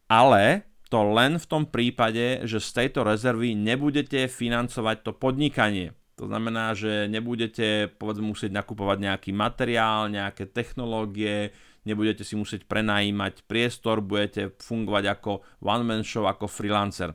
Ale 0.08 0.67
to 0.88 1.00
len 1.12 1.36
v 1.36 1.46
tom 1.46 1.64
prípade, 1.68 2.48
že 2.48 2.64
z 2.64 2.70
tejto 2.84 3.04
rezervy 3.04 3.52
nebudete 3.52 4.24
financovať 4.28 5.04
to 5.04 5.12
podnikanie. 5.12 5.92
To 6.18 6.26
znamená, 6.26 6.74
že 6.74 7.06
nebudete 7.06 7.94
povedzme 7.94 8.34
musieť 8.34 8.50
nakupovať 8.50 8.98
nejaký 9.06 9.30
materiál, 9.30 10.10
nejaké 10.10 10.50
technológie, 10.50 11.54
nebudete 11.86 12.26
si 12.26 12.34
musieť 12.34 12.66
prenajímať 12.66 13.46
priestor, 13.46 14.02
budete 14.02 14.50
fungovať 14.58 15.04
ako 15.14 15.30
one 15.62 15.84
man 15.86 16.02
show, 16.02 16.26
ako 16.26 16.50
freelancer. 16.50 17.14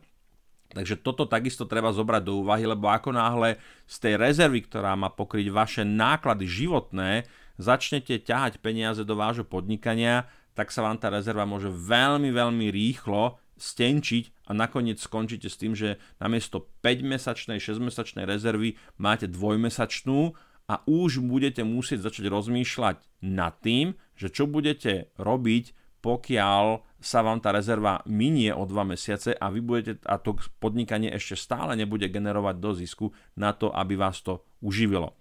Takže 0.74 1.06
toto 1.06 1.30
takisto 1.30 1.70
treba 1.70 1.94
zobrať 1.94 2.24
do 2.26 2.42
úvahy, 2.42 2.66
lebo 2.66 2.90
ako 2.90 3.14
náhle 3.14 3.62
z 3.86 3.96
tej 4.02 4.14
rezervy, 4.18 4.66
ktorá 4.66 4.98
má 4.98 5.14
pokryť 5.14 5.48
vaše 5.54 5.84
náklady 5.86 6.50
životné, 6.50 7.30
začnete 7.62 8.18
ťahať 8.18 8.58
peniaze 8.58 9.06
do 9.06 9.14
vášho 9.14 9.46
podnikania, 9.46 10.26
tak 10.58 10.74
sa 10.74 10.82
vám 10.82 10.98
tá 10.98 11.14
rezerva 11.14 11.46
môže 11.46 11.70
veľmi, 11.70 12.34
veľmi 12.34 12.74
rýchlo 12.74 13.38
stenčiť 13.64 14.48
a 14.48 14.52
nakoniec 14.52 15.00
skončíte 15.00 15.48
s 15.48 15.56
tým, 15.56 15.72
že 15.72 15.96
namiesto 16.20 16.68
5-mesačnej, 16.84 17.64
6-mesačnej 17.64 18.28
rezervy 18.28 18.76
máte 19.00 19.32
dvojmesačnú 19.32 20.36
a 20.68 20.84
už 20.84 21.24
budete 21.24 21.64
musieť 21.64 22.12
začať 22.12 22.28
rozmýšľať 22.28 22.98
nad 23.24 23.56
tým, 23.64 23.96
že 24.20 24.28
čo 24.28 24.48
budete 24.48 25.12
robiť, 25.16 25.72
pokiaľ 26.04 26.84
sa 27.00 27.24
vám 27.24 27.40
tá 27.40 27.56
rezerva 27.56 28.04
minie 28.04 28.52
o 28.52 28.68
2 28.68 28.96
mesiace 28.96 29.32
a 29.36 29.48
vy 29.48 29.64
budete, 29.64 30.04
a 30.04 30.20
to 30.20 30.36
podnikanie 30.60 31.12
ešte 31.12 31.40
stále 31.40 31.80
nebude 31.80 32.08
generovať 32.12 32.56
do 32.60 32.72
zisku 32.76 33.06
na 33.40 33.56
to, 33.56 33.72
aby 33.72 33.96
vás 33.96 34.20
to 34.20 34.44
uživilo. 34.60 35.16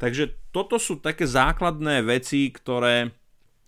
Takže 0.00 0.52
toto 0.54 0.80
sú 0.80 1.00
také 1.02 1.28
základné 1.28 2.06
veci, 2.06 2.48
ktoré, 2.48 3.12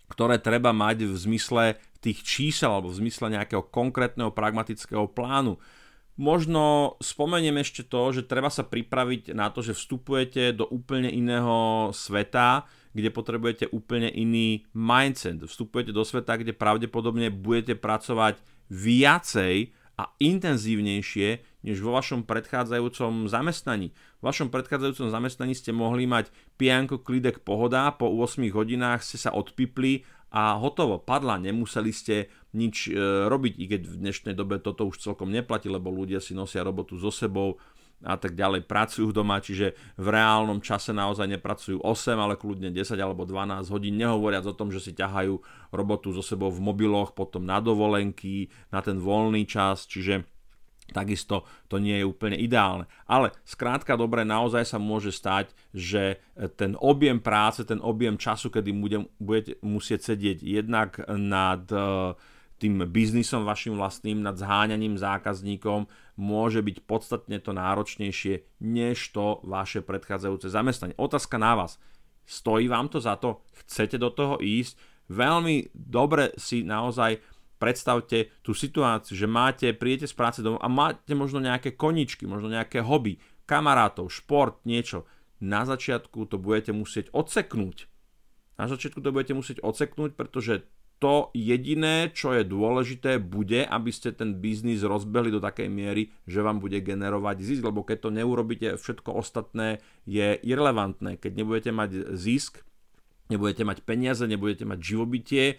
ktoré 0.09 0.41
treba 0.41 0.71
mať 0.71 1.11
v 1.11 1.15
zmysle 1.17 1.65
tých 2.01 2.25
čísel 2.25 2.73
alebo 2.73 2.89
v 2.89 3.07
zmysle 3.07 3.33
nejakého 3.33 3.69
konkrétneho 3.69 4.33
pragmatického 4.33 5.09
plánu. 5.13 5.61
Možno 6.21 6.97
spomeniem 7.01 7.65
ešte 7.65 7.81
to, 7.81 8.13
že 8.13 8.29
treba 8.29 8.53
sa 8.53 8.61
pripraviť 8.61 9.33
na 9.33 9.49
to, 9.49 9.65
že 9.65 9.73
vstupujete 9.73 10.53
do 10.53 10.69
úplne 10.69 11.09
iného 11.09 11.89
sveta, 11.97 12.69
kde 12.93 13.09
potrebujete 13.09 13.73
úplne 13.73 14.13
iný 14.13 14.69
mindset. 14.77 15.41
Vstupujete 15.41 15.97
do 15.97 16.05
sveta, 16.05 16.37
kde 16.37 16.53
pravdepodobne 16.53 17.33
budete 17.33 17.73
pracovať 17.79 18.37
viacej 18.69 19.73
a 20.01 20.13
intenzívnejšie 20.17 21.29
než 21.61 21.77
vo 21.85 21.93
vašom 21.93 22.25
predchádzajúcom 22.25 23.29
zamestnaní. 23.29 23.93
V 24.21 24.23
vašom 24.25 24.49
predchádzajúcom 24.49 25.13
zamestnaní 25.13 25.53
ste 25.53 25.77
mohli 25.77 26.09
mať 26.09 26.33
pijanko, 26.57 27.05
klidek, 27.05 27.45
pohoda, 27.45 27.93
po 27.93 28.09
8 28.09 28.45
hodinách 28.53 29.05
ste 29.05 29.21
sa 29.21 29.33
odpipli 29.33 30.09
a 30.31 30.55
hotovo, 30.57 31.03
padla, 31.03 31.43
nemuseli 31.43 31.91
ste 31.91 32.31
nič 32.55 32.91
e, 32.91 32.95
robiť, 33.27 33.55
i 33.59 33.65
keď 33.67 33.83
v 33.87 33.97
dnešnej 33.99 34.35
dobe 34.39 34.63
toto 34.63 34.87
už 34.87 35.03
celkom 35.03 35.31
neplatí, 35.31 35.67
lebo 35.67 35.91
ľudia 35.91 36.23
si 36.23 36.39
nosia 36.39 36.63
robotu 36.63 36.99
so 36.99 37.11
sebou 37.11 37.59
a 38.01 38.17
tak 38.17 38.33
ďalej, 38.33 38.65
pracujú 38.65 39.13
doma, 39.13 39.45
čiže 39.45 39.77
v 40.01 40.07
reálnom 40.09 40.65
čase 40.65 40.97
naozaj 40.97 41.29
nepracujú 41.37 41.85
8, 41.85 42.17
ale 42.17 42.41
kľudne 42.41 42.73
10 42.73 42.97
alebo 42.97 43.29
12 43.29 43.69
hodín, 43.69 44.01
nehovoriac 44.01 44.49
o 44.49 44.57
tom, 44.57 44.73
že 44.73 44.81
si 44.81 44.97
ťahajú 44.97 45.37
robotu 45.69 46.09
so 46.17 46.25
sebou 46.25 46.49
v 46.49 46.65
mobiloch, 46.65 47.13
potom 47.13 47.45
na 47.45 47.61
dovolenky, 47.61 48.49
na 48.73 48.81
ten 48.81 48.97
voľný 48.97 49.45
čas, 49.45 49.85
čiže 49.85 50.25
takisto 50.93 51.47
to 51.71 51.79
nie 51.79 52.03
je 52.03 52.09
úplne 52.09 52.37
ideálne. 52.37 52.91
Ale 53.07 53.35
skrátka 53.43 53.95
dobre, 53.95 54.27
naozaj 54.27 54.67
sa 54.67 54.79
môže 54.79 55.15
stať, 55.15 55.55
že 55.71 56.19
ten 56.59 56.75
objem 56.79 57.19
práce, 57.19 57.63
ten 57.67 57.79
objem 57.79 58.19
času, 58.19 58.51
kedy 58.51 58.71
budete 59.19 59.59
musieť 59.65 60.15
sedieť 60.15 60.39
jednak 60.43 61.01
nad 61.09 61.65
e, 61.71 62.15
tým 62.61 62.85
biznisom 62.85 63.49
vašim 63.49 63.81
vlastným, 63.81 64.21
nad 64.21 64.37
zháňaním 64.37 65.01
zákazníkom 65.01 65.89
môže 66.21 66.61
byť 66.61 66.77
podstatne 66.85 67.41
to 67.41 67.57
náročnejšie, 67.57 68.61
než 68.61 69.01
to 69.17 69.41
vaše 69.49 69.81
predchádzajúce 69.81 70.53
zamestnanie. 70.53 70.95
Otázka 71.01 71.41
na 71.41 71.57
vás. 71.57 71.81
Stojí 72.29 72.69
vám 72.69 72.93
to 72.93 73.01
za 73.01 73.17
to? 73.17 73.41
Chcete 73.65 73.97
do 73.97 74.13
toho 74.13 74.37
ísť? 74.39 74.77
Veľmi 75.11 75.75
dobre 75.75 76.31
si 76.39 76.63
naozaj 76.63 77.19
predstavte 77.61 78.33
tú 78.41 78.57
situáciu, 78.57 79.13
že 79.13 79.29
máte, 79.29 79.69
príjete 79.77 80.09
z 80.09 80.17
práce 80.17 80.41
domov 80.41 80.65
a 80.65 80.69
máte 80.73 81.13
možno 81.13 81.45
nejaké 81.45 81.77
koničky, 81.77 82.25
možno 82.25 82.49
nejaké 82.49 82.81
hobby, 82.81 83.21
kamarátov, 83.45 84.09
šport, 84.09 84.65
niečo. 84.65 85.05
Na 85.45 85.69
začiatku 85.69 86.25
to 86.27 86.41
budete 86.41 86.73
musieť 86.73 87.13
odseknúť. 87.13 87.87
Na 88.57 88.65
začiatku 88.65 89.05
to 89.05 89.13
budete 89.13 89.37
musieť 89.37 89.61
odseknúť, 89.61 90.17
pretože 90.17 90.65
to 91.01 91.33
jediné, 91.33 92.13
čo 92.13 92.37
je 92.37 92.45
dôležité, 92.45 93.17
bude, 93.17 93.65
aby 93.65 93.89
ste 93.89 94.13
ten 94.13 94.37
biznis 94.37 94.85
rozbehli 94.85 95.33
do 95.33 95.41
takej 95.41 95.73
miery, 95.73 96.13
že 96.29 96.45
vám 96.45 96.61
bude 96.61 96.77
generovať 96.85 97.41
zisk, 97.41 97.65
lebo 97.65 97.81
keď 97.89 98.05
to 98.05 98.11
neurobíte, 98.13 98.69
všetko 98.77 99.17
ostatné 99.17 99.81
je 100.05 100.37
irrelevantné. 100.45 101.17
Keď 101.17 101.33
nebudete 101.41 101.73
mať 101.73 102.13
zisk, 102.13 102.61
nebudete 103.33 103.65
mať 103.65 103.81
peniaze, 103.81 104.21
nebudete 104.29 104.69
mať 104.69 104.77
živobytie, 104.77 105.57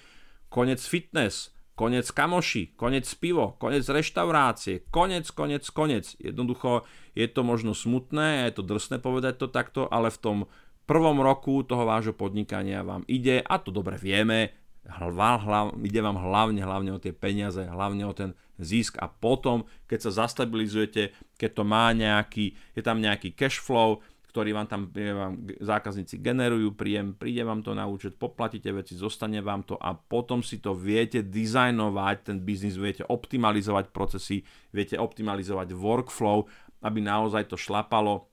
konec 0.54 0.78
fitness, 0.78 1.50
konec 1.82 2.06
kamoši, 2.14 2.78
konec 2.78 3.10
pivo, 3.18 3.58
konec 3.58 3.82
reštaurácie, 3.90 4.86
konec, 4.94 5.26
konec, 5.34 5.66
konec. 5.74 6.14
Jednoducho 6.22 6.86
je 7.18 7.26
to 7.26 7.42
možno 7.42 7.74
smutné, 7.74 8.46
je 8.46 8.62
to 8.62 8.64
drsné 8.70 9.02
povedať 9.02 9.42
to 9.42 9.48
takto, 9.50 9.90
ale 9.90 10.14
v 10.14 10.22
tom 10.22 10.38
prvom 10.86 11.18
roku 11.26 11.66
toho 11.66 11.90
vášho 11.90 12.14
podnikania 12.14 12.86
vám 12.86 13.02
ide, 13.10 13.42
a 13.42 13.58
to 13.58 13.74
dobre 13.74 13.98
vieme, 13.98 14.54
hlav, 14.86 15.42
hlav, 15.42 15.66
ide 15.82 16.06
vám 16.06 16.22
hlavne, 16.22 16.62
hlavne 16.62 16.94
o 16.94 17.02
tie 17.02 17.18
peniaze, 17.18 17.66
hlavne 17.66 18.06
o 18.06 18.14
ten 18.14 18.38
zisk 18.62 19.02
a 19.02 19.10
potom, 19.10 19.66
keď 19.90 20.06
sa 20.06 20.26
zastabilizujete, 20.26 21.18
keď 21.34 21.50
to 21.50 21.64
má 21.66 21.90
nejaký, 21.98 22.54
je 22.78 22.82
tam 22.86 23.02
nejaký 23.02 23.34
cash 23.34 23.58
flow, 23.58 24.06
ktorý 24.32 24.56
vám 24.56 24.68
tam 24.72 24.82
vám 24.96 25.36
zákazníci 25.60 26.24
generujú, 26.24 26.72
príjem, 26.72 27.12
príde 27.20 27.44
vám 27.44 27.60
to 27.60 27.76
na 27.76 27.84
účet, 27.84 28.16
poplatíte 28.16 28.72
veci, 28.72 28.96
zostane 28.96 29.44
vám 29.44 29.68
to 29.68 29.76
a 29.76 29.92
potom 29.92 30.40
si 30.40 30.64
to 30.64 30.72
viete 30.72 31.20
dizajnovať, 31.20 32.16
ten 32.32 32.38
biznis 32.40 32.80
viete 32.80 33.04
optimalizovať 33.04 33.92
procesy, 33.92 34.48
viete 34.72 34.96
optimalizovať 34.96 35.76
workflow, 35.76 36.48
aby 36.82 37.04
naozaj 37.04 37.52
to 37.52 37.60
šlapalo 37.60 38.32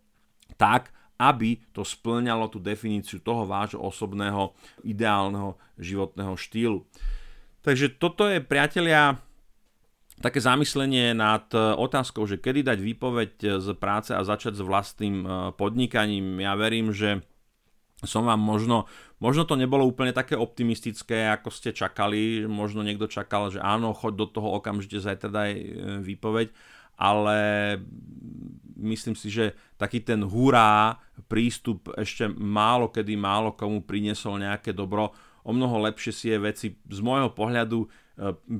tak, 0.54 0.94
aby 1.18 1.58
to 1.74 1.82
splňalo 1.82 2.46
tú 2.46 2.62
definíciu 2.62 3.18
toho 3.18 3.42
vášho 3.42 3.82
osobného 3.82 4.54
ideálneho 4.86 5.58
životného 5.74 6.38
štýlu. 6.38 6.86
Takže 7.66 7.98
toto 7.98 8.30
je, 8.30 8.38
priatelia, 8.38 9.18
také 10.18 10.42
zamyslenie 10.42 11.14
nad 11.14 11.46
otázkou, 11.54 12.26
že 12.26 12.42
kedy 12.42 12.66
dať 12.66 12.78
výpoveď 12.82 13.30
z 13.62 13.68
práce 13.78 14.10
a 14.10 14.20
začať 14.26 14.58
s 14.58 14.62
vlastným 14.62 15.16
e, 15.22 15.28
podnikaním. 15.54 16.42
Ja 16.42 16.58
verím, 16.58 16.90
že 16.90 17.22
som 18.06 18.26
vám 18.26 18.38
možno, 18.38 18.86
možno 19.18 19.42
to 19.42 19.58
nebolo 19.58 19.82
úplne 19.82 20.14
také 20.14 20.38
optimistické, 20.38 21.26
ako 21.34 21.50
ste 21.50 21.74
čakali, 21.74 22.46
možno 22.46 22.86
niekto 22.86 23.10
čakal, 23.10 23.50
že 23.50 23.58
áno, 23.58 23.90
choď 23.90 24.12
do 24.14 24.26
toho 24.30 24.48
okamžite, 24.58 25.02
zajtra 25.02 25.30
daj 25.30 25.50
e, 25.54 25.64
výpoveď, 26.06 26.54
ale 26.98 27.38
myslím 28.78 29.18
si, 29.18 29.30
že 29.30 29.54
taký 29.74 30.02
ten 30.02 30.22
hurá 30.22 30.98
prístup 31.26 31.90
ešte 31.98 32.30
málo 32.30 32.90
kedy 32.90 33.18
málo 33.18 33.54
komu 33.54 33.82
priniesol 33.82 34.38
nejaké 34.38 34.70
dobro. 34.70 35.10
O 35.42 35.50
mnoho 35.50 35.82
lepšie 35.90 36.12
si 36.14 36.26
je 36.30 36.38
veci 36.38 36.66
z 36.74 36.98
môjho 37.02 37.34
pohľadu 37.34 37.78
e, 37.82 37.88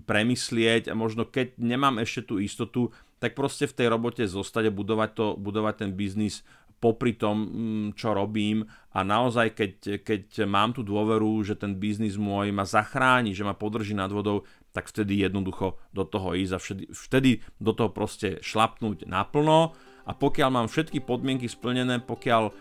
premyslieť 0.06 0.88
a 0.90 0.94
možno 0.94 1.26
keď 1.26 1.58
nemám 1.58 1.98
ešte 1.98 2.30
tú 2.30 2.34
istotu, 2.38 2.94
tak 3.18 3.34
proste 3.34 3.66
v 3.66 3.74
tej 3.74 3.86
robote 3.90 4.22
zostať 4.22 4.70
a 4.70 4.72
budovať, 4.74 5.10
to, 5.14 5.26
budovať 5.34 5.74
ten 5.86 5.90
biznis 5.98 6.46
popri 6.78 7.18
tom, 7.18 7.36
mm, 7.42 7.88
čo 7.98 8.14
robím. 8.14 8.62
A 8.94 9.02
naozaj, 9.02 9.54
keď, 9.54 9.72
keď 10.06 10.46
mám 10.46 10.74
tú 10.74 10.86
dôveru, 10.86 11.42
že 11.42 11.58
ten 11.58 11.74
biznis 11.74 12.14
môj 12.14 12.54
ma 12.54 12.62
zachráni, 12.62 13.34
že 13.34 13.42
ma 13.42 13.58
podrží 13.58 13.98
nad 13.98 14.10
vodou, 14.10 14.46
tak 14.70 14.86
vtedy 14.86 15.26
jednoducho 15.26 15.78
do 15.90 16.06
toho 16.06 16.38
ísť 16.38 16.52
a 16.54 16.62
vtedy, 16.62 16.84
vtedy 16.94 17.30
do 17.58 17.74
toho 17.74 17.90
proste 17.90 18.38
šlapnúť 18.38 19.10
naplno. 19.10 19.74
A 20.08 20.14
pokiaľ 20.16 20.48
mám 20.54 20.68
všetky 20.70 21.02
podmienky 21.02 21.50
splnené, 21.50 22.00
pokiaľ 22.00 22.42
e, 22.48 22.52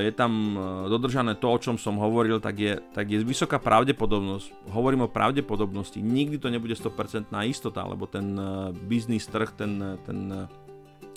je 0.00 0.12
tam 0.16 0.56
e, 0.56 0.60
dodržané 0.88 1.36
to, 1.36 1.52
o 1.52 1.60
čom 1.60 1.76
som 1.76 2.00
hovoril, 2.00 2.40
tak 2.40 2.56
je, 2.56 2.80
tak 2.96 3.04
je 3.04 3.20
vysoká 3.20 3.60
pravdepodobnosť. 3.60 4.72
Hovorím 4.72 5.04
o 5.04 5.12
pravdepodobnosti. 5.12 6.00
Nikdy 6.00 6.40
to 6.40 6.48
nebude 6.48 6.72
100% 6.72 7.28
istota, 7.44 7.84
lebo 7.84 8.08
ten 8.08 8.32
e, 8.32 8.72
biznis 8.72 9.28
trh, 9.28 9.52
ten, 9.52 10.00
ten 10.08 10.48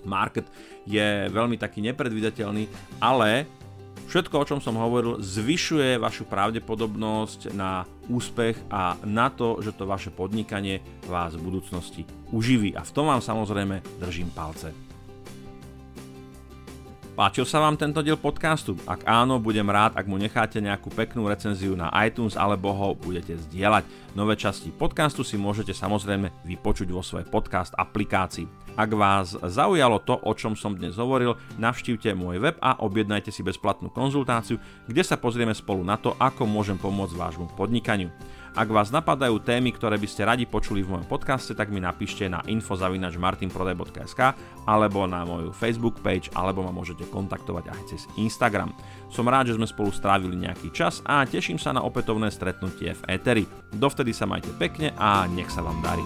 market 0.03 0.49
je 0.83 1.31
veľmi 1.31 1.55
taký 1.55 1.79
nepredvidateľný, 1.79 2.67
ale 2.99 3.47
Všetko, 4.11 4.43
o 4.43 4.47
čom 4.47 4.59
som 4.59 4.75
hovoril, 4.75 5.23
zvyšuje 5.23 5.95
vašu 5.95 6.27
pravdepodobnosť 6.27 7.55
na 7.55 7.87
úspech 8.11 8.59
a 8.67 8.99
na 9.07 9.31
to, 9.31 9.63
že 9.63 9.71
to 9.71 9.87
vaše 9.87 10.11
podnikanie 10.11 10.83
vás 11.07 11.31
v 11.39 11.47
budúcnosti 11.47 12.03
uživí. 12.27 12.75
A 12.75 12.83
v 12.83 12.91
tom 12.91 13.07
vám 13.07 13.23
samozrejme 13.23 13.79
držím 14.03 14.27
palce. 14.35 14.90
Páčil 17.21 17.45
sa 17.45 17.61
vám 17.61 17.77
tento 17.77 18.01
diel 18.01 18.17
podcastu? 18.17 18.73
Ak 18.89 19.05
áno, 19.05 19.37
budem 19.37 19.69
rád, 19.69 19.93
ak 19.93 20.09
mu 20.09 20.17
necháte 20.17 20.57
nejakú 20.57 20.89
peknú 20.89 21.29
recenziu 21.29 21.77
na 21.77 21.93
iTunes 22.01 22.33
alebo 22.33 22.73
ho 22.73 22.97
budete 22.97 23.37
zdieľať. 23.37 23.85
Nové 24.17 24.33
časti 24.33 24.73
podcastu 24.73 25.21
si 25.21 25.37
môžete 25.37 25.69
samozrejme 25.69 26.33
vypočuť 26.41 26.89
vo 26.89 27.05
svojej 27.05 27.29
podcast 27.29 27.77
aplikácii. 27.77 28.49
Ak 28.73 28.89
vás 28.97 29.37
zaujalo 29.37 30.01
to, 30.01 30.17
o 30.17 30.33
čom 30.33 30.57
som 30.57 30.73
dnes 30.73 30.97
hovoril, 30.97 31.37
navštívte 31.61 32.09
môj 32.17 32.41
web 32.41 32.57
a 32.57 32.81
objednajte 32.81 33.29
si 33.29 33.45
bezplatnú 33.45 33.93
konzultáciu, 33.93 34.57
kde 34.89 35.05
sa 35.05 35.13
pozrieme 35.13 35.53
spolu 35.53 35.85
na 35.85 36.01
to, 36.01 36.17
ako 36.17 36.49
môžem 36.49 36.81
pomôcť 36.81 37.13
vášmu 37.13 37.53
podnikaniu. 37.53 38.09
Ak 38.51 38.67
vás 38.67 38.91
napadajú 38.91 39.39
témy, 39.39 39.71
ktoré 39.71 39.95
by 39.95 40.07
ste 40.11 40.27
radi 40.27 40.43
počuli 40.43 40.83
v 40.83 40.91
mojom 40.91 41.07
podcaste, 41.07 41.55
tak 41.55 41.71
mi 41.71 41.79
napíšte 41.79 42.27
na 42.27 42.43
info.martinprodaj.sk 42.43 44.21
alebo 44.67 45.07
na 45.07 45.23
moju 45.23 45.55
Facebook 45.55 46.03
page, 46.03 46.27
alebo 46.35 46.59
ma 46.59 46.75
môžete 46.75 47.07
kontaktovať 47.07 47.71
aj 47.71 47.81
cez 47.87 48.01
Instagram. 48.19 48.75
Som 49.07 49.31
rád, 49.31 49.55
že 49.55 49.55
sme 49.55 49.71
spolu 49.71 49.95
strávili 49.95 50.35
nejaký 50.35 50.67
čas 50.75 50.99
a 51.07 51.23
teším 51.23 51.63
sa 51.63 51.71
na 51.71 51.79
opätovné 51.79 52.27
stretnutie 52.27 52.91
v 52.91 53.01
Eteri. 53.07 53.47
Dovtedy 53.71 54.11
sa 54.11 54.27
majte 54.27 54.51
pekne 54.59 54.91
a 54.99 55.23
nech 55.31 55.47
sa 55.47 55.63
vám 55.63 55.79
darí. 55.79 56.03